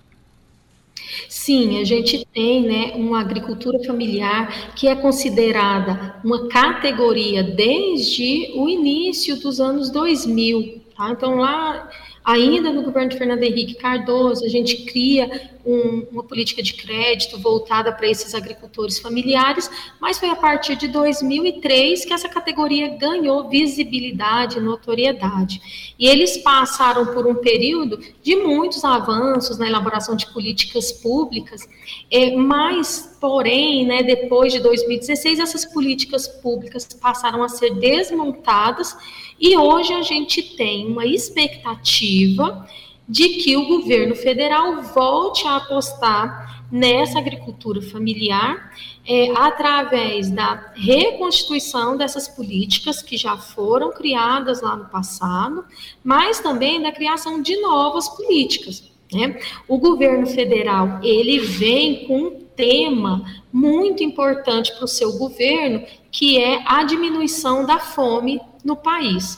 Sim, 1.28 1.82
a 1.82 1.84
gente 1.84 2.26
tem 2.34 2.64
né, 2.64 2.94
uma 2.96 3.20
agricultura 3.20 3.78
familiar 3.84 4.74
que 4.76 4.88
é 4.88 4.96
considerada 4.96 6.16
uma 6.24 6.48
categoria 6.48 7.44
desde 7.44 8.54
o 8.56 8.70
início 8.70 9.36
dos 9.36 9.60
anos 9.60 9.90
2000. 9.90 10.82
Tá? 10.96 11.12
Então, 11.12 11.36
lá 11.36 11.90
Ainda 12.24 12.72
no 12.72 12.84
governo 12.84 13.10
de 13.10 13.18
Fernando 13.18 13.44
Henrique 13.44 13.76
Cardoso, 13.76 14.46
a 14.46 14.48
gente 14.48 14.86
cria 14.86 15.52
um, 15.66 16.06
uma 16.12 16.24
política 16.24 16.62
de 16.62 16.74
crédito 16.74 17.40
voltada 17.40 17.92
para 17.92 18.08
esses 18.08 18.36
agricultores 18.36 19.00
familiares, 19.00 19.70
mas 20.00 20.20
foi 20.20 20.30
a 20.30 20.36
partir 20.36 20.76
de 20.76 20.88
2003 20.88 22.06
que 22.06 22.14
essa 22.14 22.28
categoria 22.28 22.90
ganhou 22.90 23.50
visibilidade 23.50 24.58
e 24.58 24.62
notoriedade. 24.62 25.94
E 25.98 26.08
eles 26.08 26.38
passaram 26.38 27.08
por 27.08 27.26
um 27.26 27.36
período 27.36 28.00
de 28.22 28.36
muitos 28.36 28.84
avanços 28.84 29.58
na 29.58 29.68
elaboração 29.68 30.16
de 30.16 30.26
políticas 30.34 30.92
públicas, 30.92 31.68
é, 32.12 32.36
mas, 32.36 33.18
porém, 33.22 33.86
né, 33.86 34.04
depois 34.04 34.52
de 34.52 34.60
2016, 34.60 35.40
essas 35.40 35.66
políticas 35.66 36.28
públicas 36.28 36.88
passaram 37.02 37.44
a 37.44 37.50
ser 37.50 37.76
desmontadas 37.76 38.96
e 39.40 39.58
hoje 39.58 39.94
a 39.94 40.02
gente 40.02 40.42
tem 40.56 40.88
uma 40.88 41.06
expectativa 41.06 42.68
de 43.08 43.30
que 43.30 43.58
o 43.58 43.68
governo 43.68 44.16
federal 44.16 44.82
volte 44.82 45.46
a 45.48 45.58
apostar 45.58 46.66
nessa 46.72 47.20
agricultura 47.20 47.82
familiar 47.82 48.72
é, 49.06 49.32
através 49.36 50.32
da 50.32 50.72
reconstituição 50.74 51.96
dessas 51.96 52.28
políticas 52.28 53.02
que 53.02 53.16
já 53.16 53.38
foram 53.38 53.92
criadas 53.92 54.62
lá 54.62 54.76
no 54.76 54.86
passado, 54.86 55.66
mas 56.04 56.40
também 56.40 56.82
da 56.82 56.92
criação 56.92 57.42
de 57.42 57.56
novas 57.62 58.10
políticas. 58.10 58.92
Né? 59.12 59.40
O 59.68 59.78
governo 59.78 60.26
federal 60.26 61.00
ele 61.04 61.40
vem 61.40 62.08
com 62.08 62.20
um 62.20 62.44
tema 62.56 63.24
muito 63.52 64.04
importante 64.04 64.74
para 64.74 64.86
o 64.86 64.88
seu 64.88 65.18
governo, 65.18 65.86
que 66.12 66.40
é 66.40 66.64
a 66.66 66.84
diminuição 66.84 67.66
da 67.66 67.78
fome 67.78 68.40
no 68.64 68.76
país. 68.76 69.38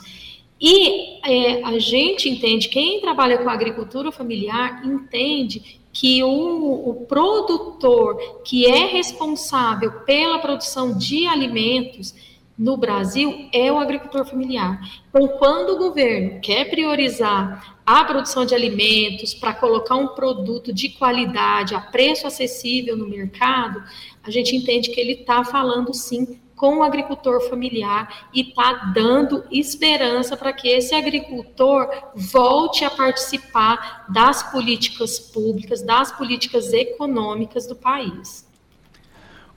E 0.67 1.19
é, 1.23 1.63
a 1.63 1.78
gente 1.78 2.28
entende, 2.28 2.69
quem 2.69 2.99
trabalha 2.99 3.38
com 3.38 3.47
agricultura 3.47 4.12
familiar 4.12 4.84
entende 4.84 5.80
que 5.93 6.23
o, 6.23 6.89
o, 6.89 7.06
produtor 7.06 8.41
que 8.43 8.65
é 8.65 8.88
responsável 8.88 9.91
pela 10.08 10.39
produção 10.39 10.97
de 10.97 11.28
alimentos 11.28 12.15
no 12.58 12.75
Brasil 12.78 13.47
é 13.54 13.71
o 13.71 13.78
agricultor 13.78 14.25
familiar. 14.25 14.82
Então, 15.08 15.28
quando 15.38 15.73
o 15.73 15.78
governo 15.78 16.39
quer 16.41 16.67
priorizar 16.67 17.78
a 17.86 18.04
produção 18.04 18.43
de 18.43 18.56
alimentos 18.56 19.36
para 19.36 19.54
colocar 19.54 19.95
um 19.95 20.08
produto 20.08 20.73
de 20.73 20.89
qualidade 20.89 21.75
a 21.75 21.80
preço 21.80 22.25
acessível 22.25 22.97
no 22.97 23.08
mercado, 23.08 23.84
a 24.23 24.32
gente 24.32 24.56
entende 24.56 24.89
que 24.89 24.99
ele 24.99 25.13
está 25.13 25.43
falando 25.43 25.93
sim 25.93 26.39
com 26.56 26.78
o 26.78 26.84
agricultor 26.84 27.41
familiar 27.50 28.28
e 28.34 28.41
está 28.41 28.91
dando 28.94 29.44
esperança 29.52 30.38
para 30.38 30.54
que 30.54 30.70
esse 30.70 30.96
agricultor 30.96 31.89
volte 32.15 32.86
a 32.86 32.89
participar 32.89 34.06
das 34.10 34.41
políticas 34.52 35.20
públicas, 35.20 35.82
das 35.82 36.12
políticas 36.12 36.72
econômicas 36.72 37.68
do 37.68 37.76
país. 37.76 38.46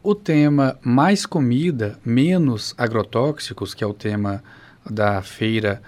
O 0.02 0.14
tema 0.14 0.78
Mais 0.82 1.26
Comida, 1.26 1.98
Menos 2.04 2.74
Agrotóxicos, 2.78 3.74
que 3.74 3.84
é 3.84 3.86
o 3.86 3.94
tema 3.94 4.42
da 4.88 5.20
feira 5.22 5.82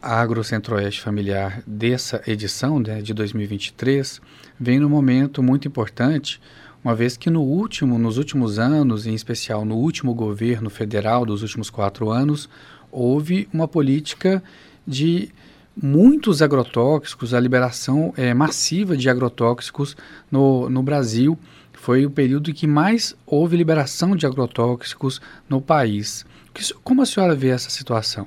Agro 0.00 0.44
Centro-Oeste 0.44 1.00
Familiar 1.00 1.62
dessa 1.66 2.22
edição 2.26 2.78
né, 2.78 3.00
de 3.00 3.14
2023, 3.14 4.20
vem 4.60 4.78
num 4.78 4.88
momento 4.88 5.42
muito 5.42 5.66
importante 5.66 6.40
uma 6.84 6.94
vez 6.94 7.16
que 7.16 7.30
no 7.30 7.40
último, 7.40 7.98
nos 7.98 8.18
últimos 8.18 8.58
anos, 8.58 9.06
em 9.06 9.14
especial 9.14 9.64
no 9.64 9.76
último 9.76 10.12
governo 10.12 10.68
federal 10.68 11.24
dos 11.24 11.40
últimos 11.40 11.70
quatro 11.70 12.10
anos, 12.10 12.46
houve 12.92 13.48
uma 13.52 13.66
política 13.66 14.42
de 14.86 15.30
muitos 15.74 16.42
agrotóxicos, 16.42 17.32
a 17.32 17.40
liberação 17.40 18.12
é, 18.18 18.34
massiva 18.34 18.96
de 18.96 19.08
agrotóxicos 19.08 19.96
no, 20.30 20.68
no 20.68 20.82
Brasil. 20.82 21.38
Foi 21.72 22.04
o 22.04 22.10
período 22.10 22.50
em 22.50 22.54
que 22.54 22.66
mais 22.66 23.16
houve 23.26 23.56
liberação 23.56 24.14
de 24.14 24.26
agrotóxicos 24.26 25.22
no 25.48 25.62
país. 25.62 26.26
Como 26.82 27.00
a 27.00 27.06
senhora 27.06 27.34
vê 27.34 27.48
essa 27.48 27.70
situação? 27.70 28.26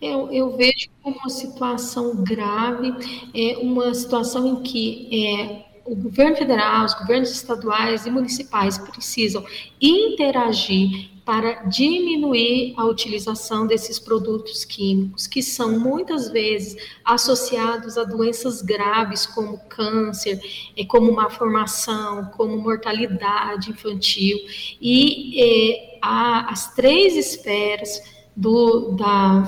Eu, 0.00 0.30
eu, 0.30 0.56
vejo 0.56 0.88
como 1.02 1.16
uma 1.16 1.30
situação 1.30 2.16
grave, 2.22 2.92
é 3.34 3.56
uma 3.58 3.94
situação 3.94 4.46
em 4.46 4.62
que 4.62 5.08
é, 5.26 5.73
o 5.84 5.94
governo 5.94 6.36
federal, 6.36 6.84
os 6.84 6.94
governos 6.94 7.30
estaduais 7.30 8.06
e 8.06 8.10
municipais 8.10 8.78
precisam 8.78 9.44
interagir 9.80 11.10
para 11.24 11.64
diminuir 11.64 12.74
a 12.76 12.84
utilização 12.84 13.66
desses 13.66 13.98
produtos 13.98 14.64
químicos, 14.64 15.26
que 15.26 15.42
são 15.42 15.78
muitas 15.78 16.30
vezes 16.30 16.76
associados 17.04 17.96
a 17.96 18.04
doenças 18.04 18.60
graves 18.60 19.24
como 19.24 19.58
câncer, 19.68 20.40
é, 20.76 20.84
como 20.84 21.12
má 21.12 21.30
formação, 21.30 22.26
como 22.36 22.58
mortalidade 22.58 23.70
infantil. 23.70 24.38
E 24.80 25.40
é, 25.40 25.98
as 26.02 26.74
três 26.74 27.16
esferas 27.16 28.02
do, 28.36 28.92
da, 28.92 29.46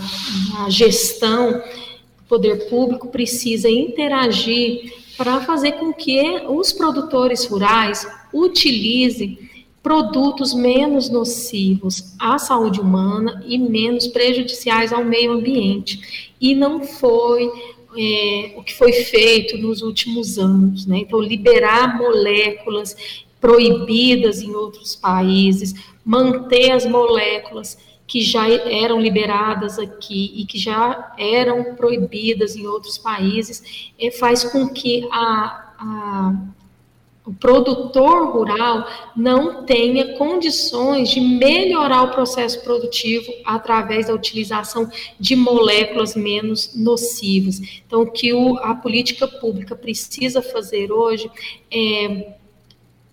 da 0.52 0.70
gestão 0.70 1.62
poder 2.26 2.68
público 2.68 3.08
precisa 3.08 3.68
interagir 3.68 5.05
para 5.16 5.40
fazer 5.40 5.72
com 5.72 5.92
que 5.92 6.42
os 6.48 6.72
produtores 6.72 7.44
rurais 7.46 8.06
utilizem 8.32 9.38
produtos 9.82 10.52
menos 10.52 11.08
nocivos 11.08 12.14
à 12.18 12.38
saúde 12.38 12.80
humana 12.80 13.42
e 13.46 13.56
menos 13.56 14.08
prejudiciais 14.08 14.92
ao 14.92 15.04
meio 15.04 15.32
ambiente. 15.32 16.34
E 16.40 16.54
não 16.54 16.82
foi 16.82 17.48
é, 17.96 18.54
o 18.56 18.62
que 18.62 18.74
foi 18.74 18.92
feito 18.92 19.56
nos 19.58 19.82
últimos 19.82 20.38
anos. 20.38 20.86
Né? 20.86 20.98
Então, 20.98 21.20
liberar 21.20 21.96
moléculas 21.96 22.96
proibidas 23.40 24.42
em 24.42 24.54
outros 24.54 24.96
países, 24.96 25.72
manter 26.04 26.72
as 26.72 26.84
moléculas 26.84 27.78
que 28.06 28.20
já 28.20 28.48
eram 28.48 29.00
liberadas 29.00 29.78
aqui 29.78 30.32
e 30.36 30.46
que 30.46 30.58
já 30.58 31.14
eram 31.18 31.74
proibidas 31.74 32.54
em 32.54 32.66
outros 32.66 32.96
países, 32.96 33.90
é, 33.98 34.10
faz 34.10 34.44
com 34.44 34.68
que 34.68 35.08
a, 35.10 35.74
a, 35.78 36.34
o 37.26 37.34
produtor 37.34 38.30
rural 38.30 38.86
não 39.16 39.64
tenha 39.64 40.16
condições 40.16 41.10
de 41.10 41.20
melhorar 41.20 42.04
o 42.04 42.12
processo 42.12 42.62
produtivo 42.62 43.32
através 43.44 44.06
da 44.06 44.14
utilização 44.14 44.88
de 45.18 45.34
moléculas 45.34 46.14
menos 46.14 46.76
nocivas. 46.76 47.60
Então, 47.84 48.02
o 48.02 48.10
que 48.12 48.32
o, 48.32 48.56
a 48.58 48.76
política 48.76 49.26
pública 49.26 49.74
precisa 49.74 50.40
fazer 50.40 50.92
hoje 50.92 51.28
é 51.70 52.36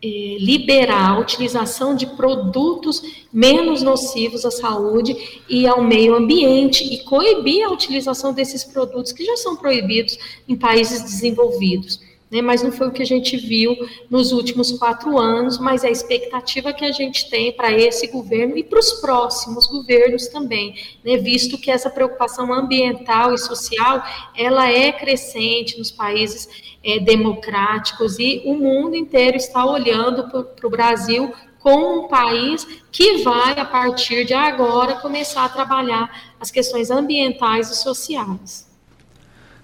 é, 0.04 0.38
liberar 0.38 1.12
a 1.12 1.20
utilização 1.20 1.96
de 1.96 2.06
produtos 2.06 3.02
menos 3.32 3.82
nocivos 3.82 4.46
à 4.46 4.52
saúde 4.52 5.16
e 5.48 5.66
ao 5.66 5.82
meio 5.82 6.14
ambiente 6.16 6.84
e 6.84 7.02
coibir 7.04 7.66
a 7.66 7.72
utilização 7.72 8.34
desses 8.34 8.66
produtos 8.66 9.14
que 9.14 9.24
já 9.24 9.38
são 9.38 9.56
proibidos 9.56 10.18
em 10.48 10.58
países 10.58 11.02
desenvolvidos. 11.04 12.02
Né, 12.34 12.42
mas 12.42 12.64
não 12.64 12.72
foi 12.72 12.88
o 12.88 12.92
que 12.92 13.04
a 13.04 13.06
gente 13.06 13.38
viu 13.38 13.78
nos 14.10 14.32
últimos 14.32 14.72
quatro 14.72 15.20
anos, 15.20 15.60
mas 15.60 15.84
é 15.84 15.88
a 15.88 15.92
expectativa 15.92 16.74
que 16.74 16.84
a 16.84 16.92
gente 16.92 17.30
tem 17.30 17.52
para 17.54 17.72
esse 17.72 18.08
governo 18.08 18.58
e 18.58 18.64
para 18.64 18.80
os 18.80 18.94
próximos 18.94 19.68
governos 19.68 20.28
também, 20.28 20.74
né, 21.06 21.16
visto 21.18 21.60
que 21.60 21.70
essa 21.70 21.92
preocupação 21.92 22.52
ambiental 22.52 23.36
e 23.36 23.38
social 23.38 24.04
ela 24.36 24.68
é 24.68 24.92
crescente 24.92 25.78
nos 25.78 25.92
países 25.92 26.50
é, 26.84 27.00
democráticos 27.00 28.18
e 28.18 28.42
o 28.46 28.56
mundo 28.56 28.96
inteiro 28.96 29.38
está 29.38 29.64
olhando 29.64 30.28
para 30.28 30.68
o 30.68 30.72
Brasil 30.72 31.32
como 31.60 32.06
um 32.06 32.08
país 32.08 32.66
que 32.92 33.24
vai, 33.24 33.58
a 33.58 33.64
partir 33.64 34.26
de 34.26 34.34
agora, 34.34 34.96
começar 34.96 35.46
a 35.46 35.50
trabalhar 35.50 36.34
as 36.40 36.50
questões 36.50 36.90
ambientais 36.90 37.70
e 37.70 37.76
sociais. 37.76 38.73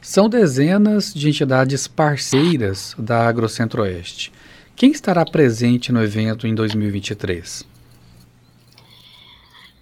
São 0.01 0.29
dezenas 0.29 1.13
de 1.13 1.27
entidades 1.27 1.87
parceiras 1.87 2.95
da 2.97 3.27
AgroCentro-Oeste. 3.27 4.31
Quem 4.75 4.91
estará 4.91 5.25
presente 5.25 5.91
no 5.91 6.01
evento 6.01 6.47
em 6.47 6.55
2023? 6.55 7.67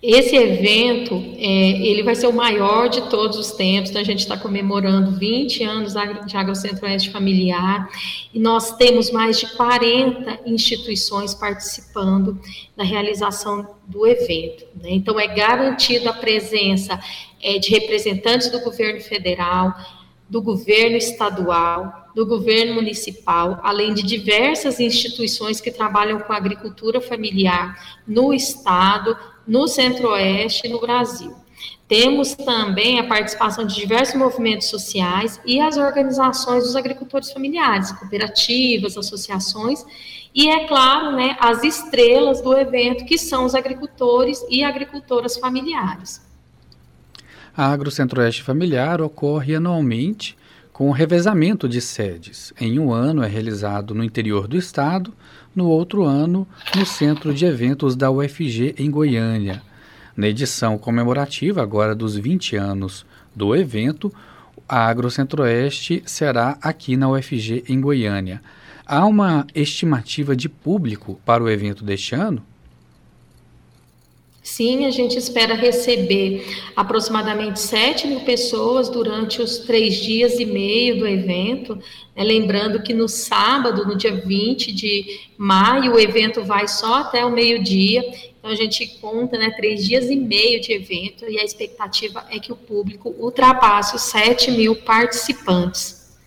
Esse 0.02 0.36
evento, 0.36 1.16
é, 1.38 1.88
ele 1.88 2.02
vai 2.02 2.16
ser 2.16 2.28
o 2.28 2.34
maior 2.34 2.88
de 2.88 3.10
todos 3.10 3.38
os 3.38 3.52
tempos, 3.52 3.90
então 3.90 4.02
a 4.02 4.06
gente 4.06 4.20
está 4.20 4.38
comemorando 4.38 5.12
20 5.12 5.64
anos 5.64 5.94
de 6.26 6.38
AgroCentro-Oeste 6.38 7.10
Familiar, 7.10 7.90
e 8.34 8.40
nós 8.40 8.76
temos 8.78 9.12
mais 9.12 9.40
de 9.40 9.48
40 9.56 10.40
instituições 10.46 11.34
participando 11.34 12.40
da 12.76 12.84
realização 12.84 13.76
do 13.88 14.06
evento. 14.06 14.66
Né? 14.82 14.92
Então 14.92 15.20
é 15.20 15.28
garantida 15.28 16.12
a 16.12 16.14
presença 16.14 17.00
é, 17.42 17.58
de 17.58 17.70
representantes 17.72 18.52
do 18.52 18.60
governo 18.62 19.02
federal, 19.02 19.76
do 20.30 20.42
governo 20.42 20.98
estadual, 20.98 22.08
do 22.14 22.26
governo 22.26 22.74
municipal, 22.74 23.60
além 23.64 23.94
de 23.94 24.04
diversas 24.04 24.80
instituições 24.80 25.62
que 25.62 25.72
trabalham 25.72 26.20
com 26.20 26.34
agricultura 26.34 27.00
familiar 27.00 28.00
no 28.08 28.34
estado, 28.34 29.18
no 29.48 29.68
centro-oeste 29.68 30.68
e 30.68 30.70
no 30.70 30.80
Brasil. 30.82 31.34
Temos 31.88 32.36
também 32.36 33.00
a 33.00 33.08
participação 33.08 33.66
de 33.66 33.76
diversos 33.76 34.16
movimentos 34.16 34.68
sociais 34.68 35.40
e 35.46 35.62
as 35.62 35.78
organizações 35.78 36.66
dos 36.66 36.76
agricultores 36.76 37.32
familiares, 37.32 37.94
cooperativas, 37.94 38.98
associações, 38.98 39.86
e 40.36 40.50
é 40.50 40.68
claro, 40.68 41.16
né, 41.16 41.38
as 41.40 41.64
estrelas 41.64 42.42
do 42.42 42.56
evento, 42.56 43.06
que 43.06 43.18
são 43.18 43.46
os 43.46 43.56
agricultores 43.56 44.46
e 44.50 44.64
agricultoras 44.64 45.38
familiares. 45.38 46.27
A 47.58 47.72
Agro 47.72 47.90
Centro-Oeste 47.90 48.44
Familiar 48.44 49.02
ocorre 49.02 49.56
anualmente 49.56 50.38
com 50.72 50.90
o 50.90 50.92
revezamento 50.92 51.68
de 51.68 51.82
sedes. 51.82 52.54
Em 52.62 52.78
um 52.78 52.94
ano 52.94 53.24
é 53.24 53.28
realizado 53.28 53.96
no 53.96 54.04
interior 54.04 54.48
do 54.48 54.56
estado, 54.56 55.12
no 55.56 55.68
outro 55.68 56.04
ano 56.04 56.48
no 56.76 56.86
Centro 56.86 57.34
de 57.34 57.48
Eventos 57.48 57.96
da 57.96 58.12
UFG 58.12 58.76
em 58.78 58.92
Goiânia. 58.92 59.64
Na 60.16 60.28
edição 60.28 60.78
comemorativa, 60.78 61.64
agora 61.64 61.96
dos 61.96 62.16
20 62.16 62.56
anos 62.56 63.08
do 63.36 63.56
evento, 63.56 64.14
a 64.70 64.86
Agro 64.86 65.10
Centro-Oeste 65.10 66.04
será 66.06 66.60
aqui 66.62 66.96
na 66.96 67.10
UFG 67.10 67.64
em 67.68 67.82
Goiânia. 67.82 68.40
Há 68.86 69.04
uma 69.04 69.48
estimativa 69.56 70.36
de 70.36 70.48
público 70.48 71.20
para 71.26 71.44
o 71.44 71.50
evento 71.50 71.84
deste 71.84 72.14
ano? 72.14 72.44
Sim, 74.48 74.86
a 74.86 74.92
gente 74.92 75.18
espera 75.18 75.54
receber 75.54 76.48
aproximadamente 76.74 77.60
7 77.60 78.08
mil 78.08 78.22
pessoas 78.22 78.88
durante 78.88 79.42
os 79.42 79.60
três 79.60 79.96
dias 79.96 80.40
e 80.40 80.46
meio 80.46 80.98
do 80.98 81.06
evento. 81.06 81.76
Né? 82.16 82.24
Lembrando 82.24 82.82
que 82.82 82.94
no 82.94 83.10
sábado, 83.10 83.86
no 83.86 83.98
dia 83.98 84.16
20 84.16 84.72
de 84.72 85.20
maio, 85.38 85.94
o 85.94 86.00
evento 86.00 86.46
vai 86.46 86.66
só 86.66 87.02
até 87.02 87.26
o 87.26 87.30
meio-dia. 87.30 88.02
Então, 88.40 88.50
a 88.50 88.56
gente 88.56 88.88
conta 89.02 89.38
né, 89.38 89.52
três 89.52 89.86
dias 89.86 90.10
e 90.10 90.16
meio 90.16 90.62
de 90.62 90.72
evento 90.72 91.26
e 91.30 91.38
a 91.38 91.44
expectativa 91.44 92.26
é 92.30 92.40
que 92.40 92.52
o 92.52 92.56
público 92.56 93.14
ultrapasse 93.20 93.98
os 93.98 94.04
7 94.04 94.52
mil 94.52 94.78
participantes. 94.78 96.18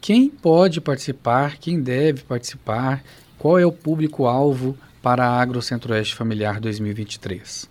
Quem 0.00 0.30
pode 0.30 0.80
participar? 0.80 1.58
Quem 1.58 1.82
deve 1.82 2.22
participar? 2.22 3.04
Qual 3.38 3.58
é 3.58 3.66
o 3.66 3.72
público-alvo 3.72 4.76
para 5.06 5.24
a 5.24 5.40
Agro 5.40 5.62
Centro-Oeste 5.62 6.16
Familiar 6.16 6.58
2023? 6.58 7.70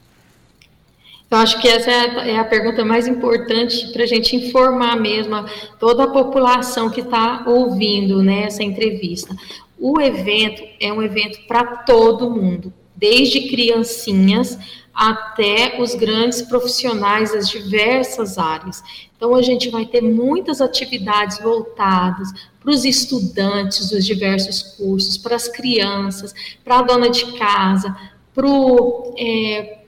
Eu 1.30 1.38
acho 1.38 1.60
que 1.60 1.68
essa 1.68 1.92
é 1.92 2.38
a 2.38 2.46
pergunta 2.46 2.86
mais 2.86 3.10
importante 3.10 3.92
para 3.92 4.04
a 4.04 4.06
gente 4.06 4.38
informar 4.38 4.96
mesmo 4.96 5.44
toda 5.78 6.06
a 6.06 6.08
população 6.08 6.90
que 6.90 7.02
está 7.02 7.44
ouvindo 7.46 8.24
né, 8.24 8.44
essa 8.44 8.64
entrevista. 8.64 9.36
O 9.78 10.00
evento 10.00 10.64
é 10.80 10.94
um 10.94 11.04
evento 11.04 11.46
para 11.46 11.66
todo 11.66 12.32
mundo, 12.32 12.72
desde 12.96 13.50
criancinhas 13.50 14.58
até 14.96 15.76
os 15.82 15.94
grandes 15.94 16.42
profissionais 16.42 17.34
das 17.34 17.50
diversas 17.50 18.38
áreas. 18.38 18.82
Então, 19.18 19.36
a 19.36 19.42
gente 19.42 19.70
vai 19.70 19.86
ter 19.86 20.02
muitas 20.02 20.62
atividades 20.62 21.40
voltadas 21.40 22.32
para 22.62 22.72
os 22.72 22.86
estudantes 22.86 23.90
dos 23.90 24.06
diversos 24.06 24.64
cursos, 24.64 25.18
para 25.18 25.36
as 25.36 25.48
crianças, 25.48 26.34
para 26.64 26.80
a 26.80 26.82
dona 26.82 27.10
de 27.10 27.34
casa, 27.34 27.96
para 28.34 28.48
o 28.48 29.14
é, 29.18 29.80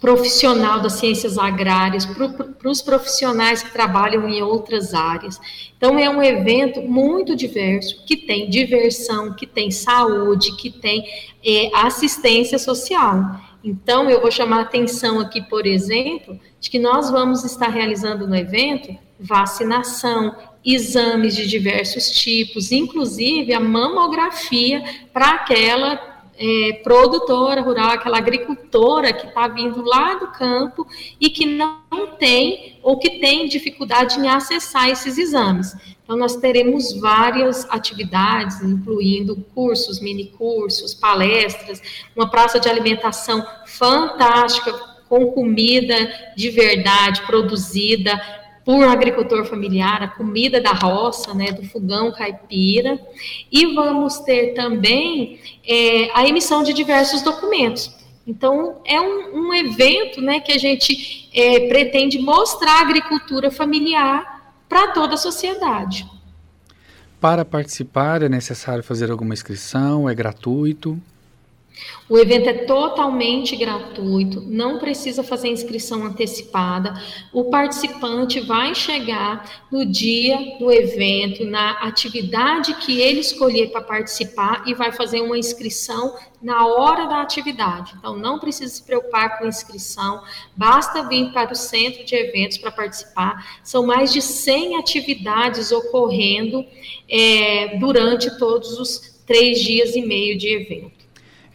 profissional 0.00 0.80
das 0.80 0.94
ciências 0.94 1.38
agrárias, 1.38 2.06
para 2.06 2.70
os 2.70 2.82
profissionais 2.82 3.62
que 3.62 3.72
trabalham 3.72 4.28
em 4.28 4.42
outras 4.42 4.94
áreas. 4.94 5.40
Então, 5.76 5.98
é 5.98 6.08
um 6.08 6.22
evento 6.22 6.82
muito 6.82 7.36
diverso, 7.36 8.02
que 8.06 8.16
tem 8.16 8.48
diversão, 8.48 9.34
que 9.34 9.46
tem 9.46 9.70
saúde, 9.70 10.56
que 10.56 10.70
tem 10.70 11.04
é, 11.44 11.70
assistência 11.74 12.58
social. 12.58 13.40
Então, 13.64 14.10
eu 14.10 14.20
vou 14.20 14.30
chamar 14.30 14.58
a 14.58 14.62
atenção 14.62 15.18
aqui, 15.18 15.40
por 15.40 15.66
exemplo, 15.66 16.38
de 16.60 16.68
que 16.68 16.78
nós 16.78 17.10
vamos 17.10 17.44
estar 17.44 17.68
realizando 17.68 18.26
no 18.26 18.36
evento 18.36 18.94
vacinação, 19.18 20.36
exames 20.62 21.34
de 21.34 21.46
diversos 21.46 22.10
tipos, 22.10 22.70
inclusive 22.72 23.54
a 23.54 23.60
mamografia 23.60 24.82
para 25.12 25.30
aquela 25.30 26.13
é, 26.38 26.80
produtora 26.82 27.60
rural, 27.60 27.90
aquela 27.90 28.18
agricultora 28.18 29.12
que 29.12 29.26
está 29.26 29.48
vindo 29.48 29.82
lá 29.82 30.14
do 30.14 30.28
campo 30.28 30.86
e 31.20 31.30
que 31.30 31.46
não 31.46 31.80
tem 32.18 32.78
ou 32.82 32.98
que 32.98 33.18
tem 33.20 33.48
dificuldade 33.48 34.18
em 34.18 34.28
acessar 34.28 34.88
esses 34.88 35.18
exames. 35.18 35.74
Então, 36.02 36.16
nós 36.16 36.36
teremos 36.36 36.92
várias 37.00 37.64
atividades, 37.70 38.60
incluindo 38.62 39.36
cursos, 39.54 40.00
mini 40.00 40.26
cursos, 40.26 40.92
palestras, 40.92 41.80
uma 42.14 42.28
praça 42.28 42.60
de 42.60 42.68
alimentação 42.68 43.44
fantástica, 43.66 44.72
com 45.08 45.32
comida 45.32 45.94
de 46.36 46.50
verdade 46.50 47.22
produzida 47.22 48.20
por 48.64 48.82
agricultor 48.84 49.44
familiar, 49.44 50.02
a 50.02 50.08
comida 50.08 50.60
da 50.60 50.72
roça, 50.72 51.34
né, 51.34 51.52
do 51.52 51.64
fogão 51.64 52.10
caipira, 52.12 52.98
e 53.52 53.74
vamos 53.74 54.20
ter 54.20 54.54
também 54.54 55.38
é, 55.66 56.10
a 56.14 56.26
emissão 56.26 56.62
de 56.62 56.72
diversos 56.72 57.20
documentos. 57.22 57.94
Então, 58.26 58.80
é 58.86 58.98
um, 58.98 59.48
um 59.48 59.54
evento 59.54 60.22
né, 60.22 60.40
que 60.40 60.52
a 60.52 60.58
gente 60.58 61.28
é, 61.34 61.68
pretende 61.68 62.18
mostrar 62.18 62.78
a 62.78 62.80
agricultura 62.80 63.50
familiar 63.50 64.54
para 64.66 64.88
toda 64.92 65.14
a 65.14 65.18
sociedade. 65.18 66.06
Para 67.20 67.44
participar, 67.44 68.22
é 68.22 68.28
necessário 68.28 68.82
fazer 68.82 69.10
alguma 69.10 69.34
inscrição? 69.34 70.08
É 70.08 70.14
gratuito? 70.14 70.98
O 72.08 72.18
evento 72.18 72.48
é 72.48 72.52
totalmente 72.52 73.56
gratuito, 73.56 74.40
não 74.42 74.78
precisa 74.78 75.22
fazer 75.22 75.48
inscrição 75.48 76.04
antecipada. 76.04 76.94
O 77.32 77.44
participante 77.44 78.40
vai 78.40 78.74
chegar 78.74 79.66
no 79.72 79.86
dia 79.86 80.58
do 80.58 80.70
evento, 80.70 81.44
na 81.44 81.72
atividade 81.82 82.74
que 82.74 83.00
ele 83.00 83.20
escolher 83.20 83.70
para 83.70 83.80
participar 83.80 84.64
e 84.66 84.74
vai 84.74 84.92
fazer 84.92 85.20
uma 85.22 85.38
inscrição 85.38 86.14
na 86.42 86.66
hora 86.66 87.06
da 87.06 87.22
atividade. 87.22 87.94
Então, 87.98 88.16
não 88.16 88.38
precisa 88.38 88.72
se 88.72 88.82
preocupar 88.82 89.38
com 89.38 89.46
inscrição, 89.46 90.22
basta 90.54 91.08
vir 91.08 91.32
para 91.32 91.52
o 91.52 91.56
centro 91.56 92.04
de 92.04 92.14
eventos 92.14 92.58
para 92.58 92.70
participar. 92.70 93.60
São 93.64 93.86
mais 93.86 94.12
de 94.12 94.20
100 94.20 94.76
atividades 94.76 95.72
ocorrendo 95.72 96.64
é, 97.08 97.78
durante 97.78 98.38
todos 98.38 98.78
os 98.78 99.14
três 99.26 99.62
dias 99.62 99.96
e 99.96 100.02
meio 100.02 100.36
de 100.36 100.48
evento. 100.48 100.93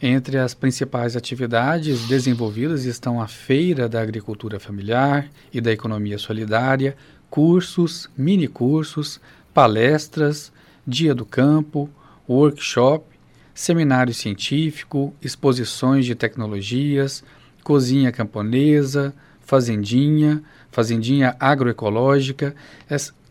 Entre 0.02 0.38
as 0.38 0.54
principais 0.54 1.14
atividades 1.14 2.08
desenvolvidas 2.08 2.86
estão 2.86 3.20
a 3.20 3.28
Feira 3.28 3.86
da 3.86 4.00
Agricultura 4.00 4.58
Familiar 4.58 5.28
e 5.52 5.60
da 5.60 5.70
Economia 5.70 6.16
Solidária, 6.16 6.96
cursos, 7.28 8.08
mini-cursos, 8.16 9.20
palestras, 9.52 10.50
Dia 10.86 11.14
do 11.14 11.26
Campo, 11.26 11.90
workshop, 12.26 13.04
seminário 13.52 14.14
científico, 14.14 15.14
exposições 15.20 16.06
de 16.06 16.14
tecnologias, 16.14 17.22
cozinha 17.62 18.10
camponesa, 18.10 19.14
fazendinha, 19.40 20.42
fazendinha 20.70 21.36
agroecológica. 21.38 22.54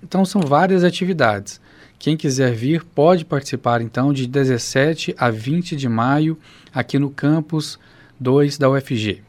Então 0.04 0.24
são 0.24 0.42
várias 0.42 0.84
atividades. 0.84 1.60
Quem 2.00 2.16
quiser 2.16 2.54
vir 2.54 2.86
pode 2.86 3.26
participar 3.26 3.82
então 3.82 4.14
de 4.14 4.26
17 4.26 5.14
a 5.18 5.30
20 5.30 5.76
de 5.76 5.90
maio 5.90 6.38
aqui 6.74 7.00
no 7.00 7.10
campus 7.10 7.80
2 8.20 8.58
da 8.58 8.70
UFG. 8.70 9.24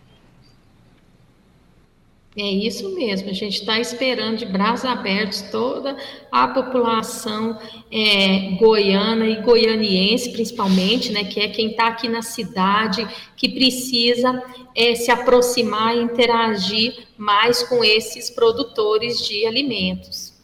É 2.37 2.49
isso 2.49 2.95
mesmo, 2.95 3.29
a 3.29 3.33
gente 3.33 3.59
está 3.59 3.81
esperando 3.81 4.39
de 4.39 4.47
braços 4.47 4.89
abertos 4.89 5.43
toda 5.51 5.97
a 6.31 6.47
população 6.47 7.59
é, 7.91 8.53
goiana 8.53 9.27
e 9.27 9.43
goianiense, 9.43 10.31
principalmente, 10.31 11.11
né, 11.11 11.25
que 11.25 11.41
é 11.41 11.49
quem 11.49 11.73
está 11.73 11.89
aqui 11.89 12.09
na 12.09 12.23
cidade, 12.23 13.07
que 13.37 13.49
precisa 13.49 14.43
é, 14.77 14.95
se 14.95 15.11
aproximar 15.11 15.97
e 15.97 16.03
interagir 16.03 17.09
mais 17.19 17.65
com 17.65 17.83
esses 17.83 18.31
produtores 18.31 19.27
de 19.27 19.45
alimentos. 19.45 20.40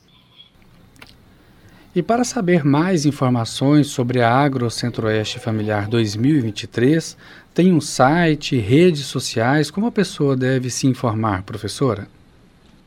E 1.97 2.03
para 2.03 2.25
saber 2.25 2.63
mais 2.63 3.07
informações 3.07 3.87
sobre 3.87 4.21
a 4.21 4.31
Agro 4.31 4.71
Centro-Oeste 4.71 5.39
Familiar 5.39 5.89
2023, 5.89 7.17
tem 7.55 7.73
um 7.73 7.81
site, 7.81 8.55
redes 8.59 9.07
sociais, 9.07 9.71
como 9.71 9.87
a 9.87 9.91
pessoa 9.91 10.37
deve 10.37 10.69
se 10.69 10.87
informar, 10.87 11.43
professora? 11.45 12.07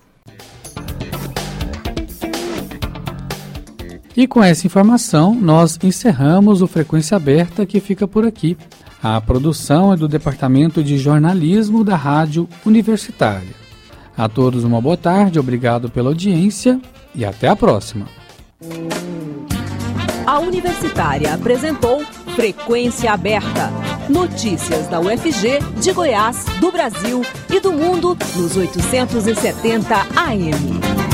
E 4.18 4.26
com 4.26 4.42
essa 4.42 4.66
informação, 4.66 5.33
nós 5.33 5.78
encerramos 5.81 6.61
o 6.61 6.66
Frequência 6.66 7.16
Aberta 7.16 7.64
que 7.64 7.78
fica 7.78 8.09
por 8.09 8.26
aqui. 8.26 8.59
A 9.00 9.20
produção 9.20 9.92
é 9.92 9.96
do 9.96 10.09
Departamento 10.09 10.83
de 10.83 10.98
Jornalismo 10.98 11.85
da 11.85 11.94
Rádio 11.94 12.48
Universitária. 12.66 13.54
A 14.16 14.28
todos 14.28 14.64
uma 14.64 14.81
boa 14.81 14.96
tarde, 14.96 15.38
obrigado 15.38 15.88
pela 15.88 16.09
audiência 16.09 16.81
e 17.14 17.24
até 17.24 17.46
a 17.46 17.54
próxima. 17.54 18.07
A 20.26 20.40
Universitária 20.40 21.33
apresentou 21.33 22.04
Frequência 22.35 23.12
Aberta. 23.12 23.70
Notícias 24.09 24.88
da 24.88 24.98
UFG, 24.98 25.61
de 25.81 25.92
Goiás, 25.92 26.44
do 26.59 26.72
Brasil 26.72 27.22
e 27.48 27.61
do 27.61 27.72
mundo 27.72 28.18
nos 28.35 28.57
870 28.57 29.94
AM. 30.16 31.08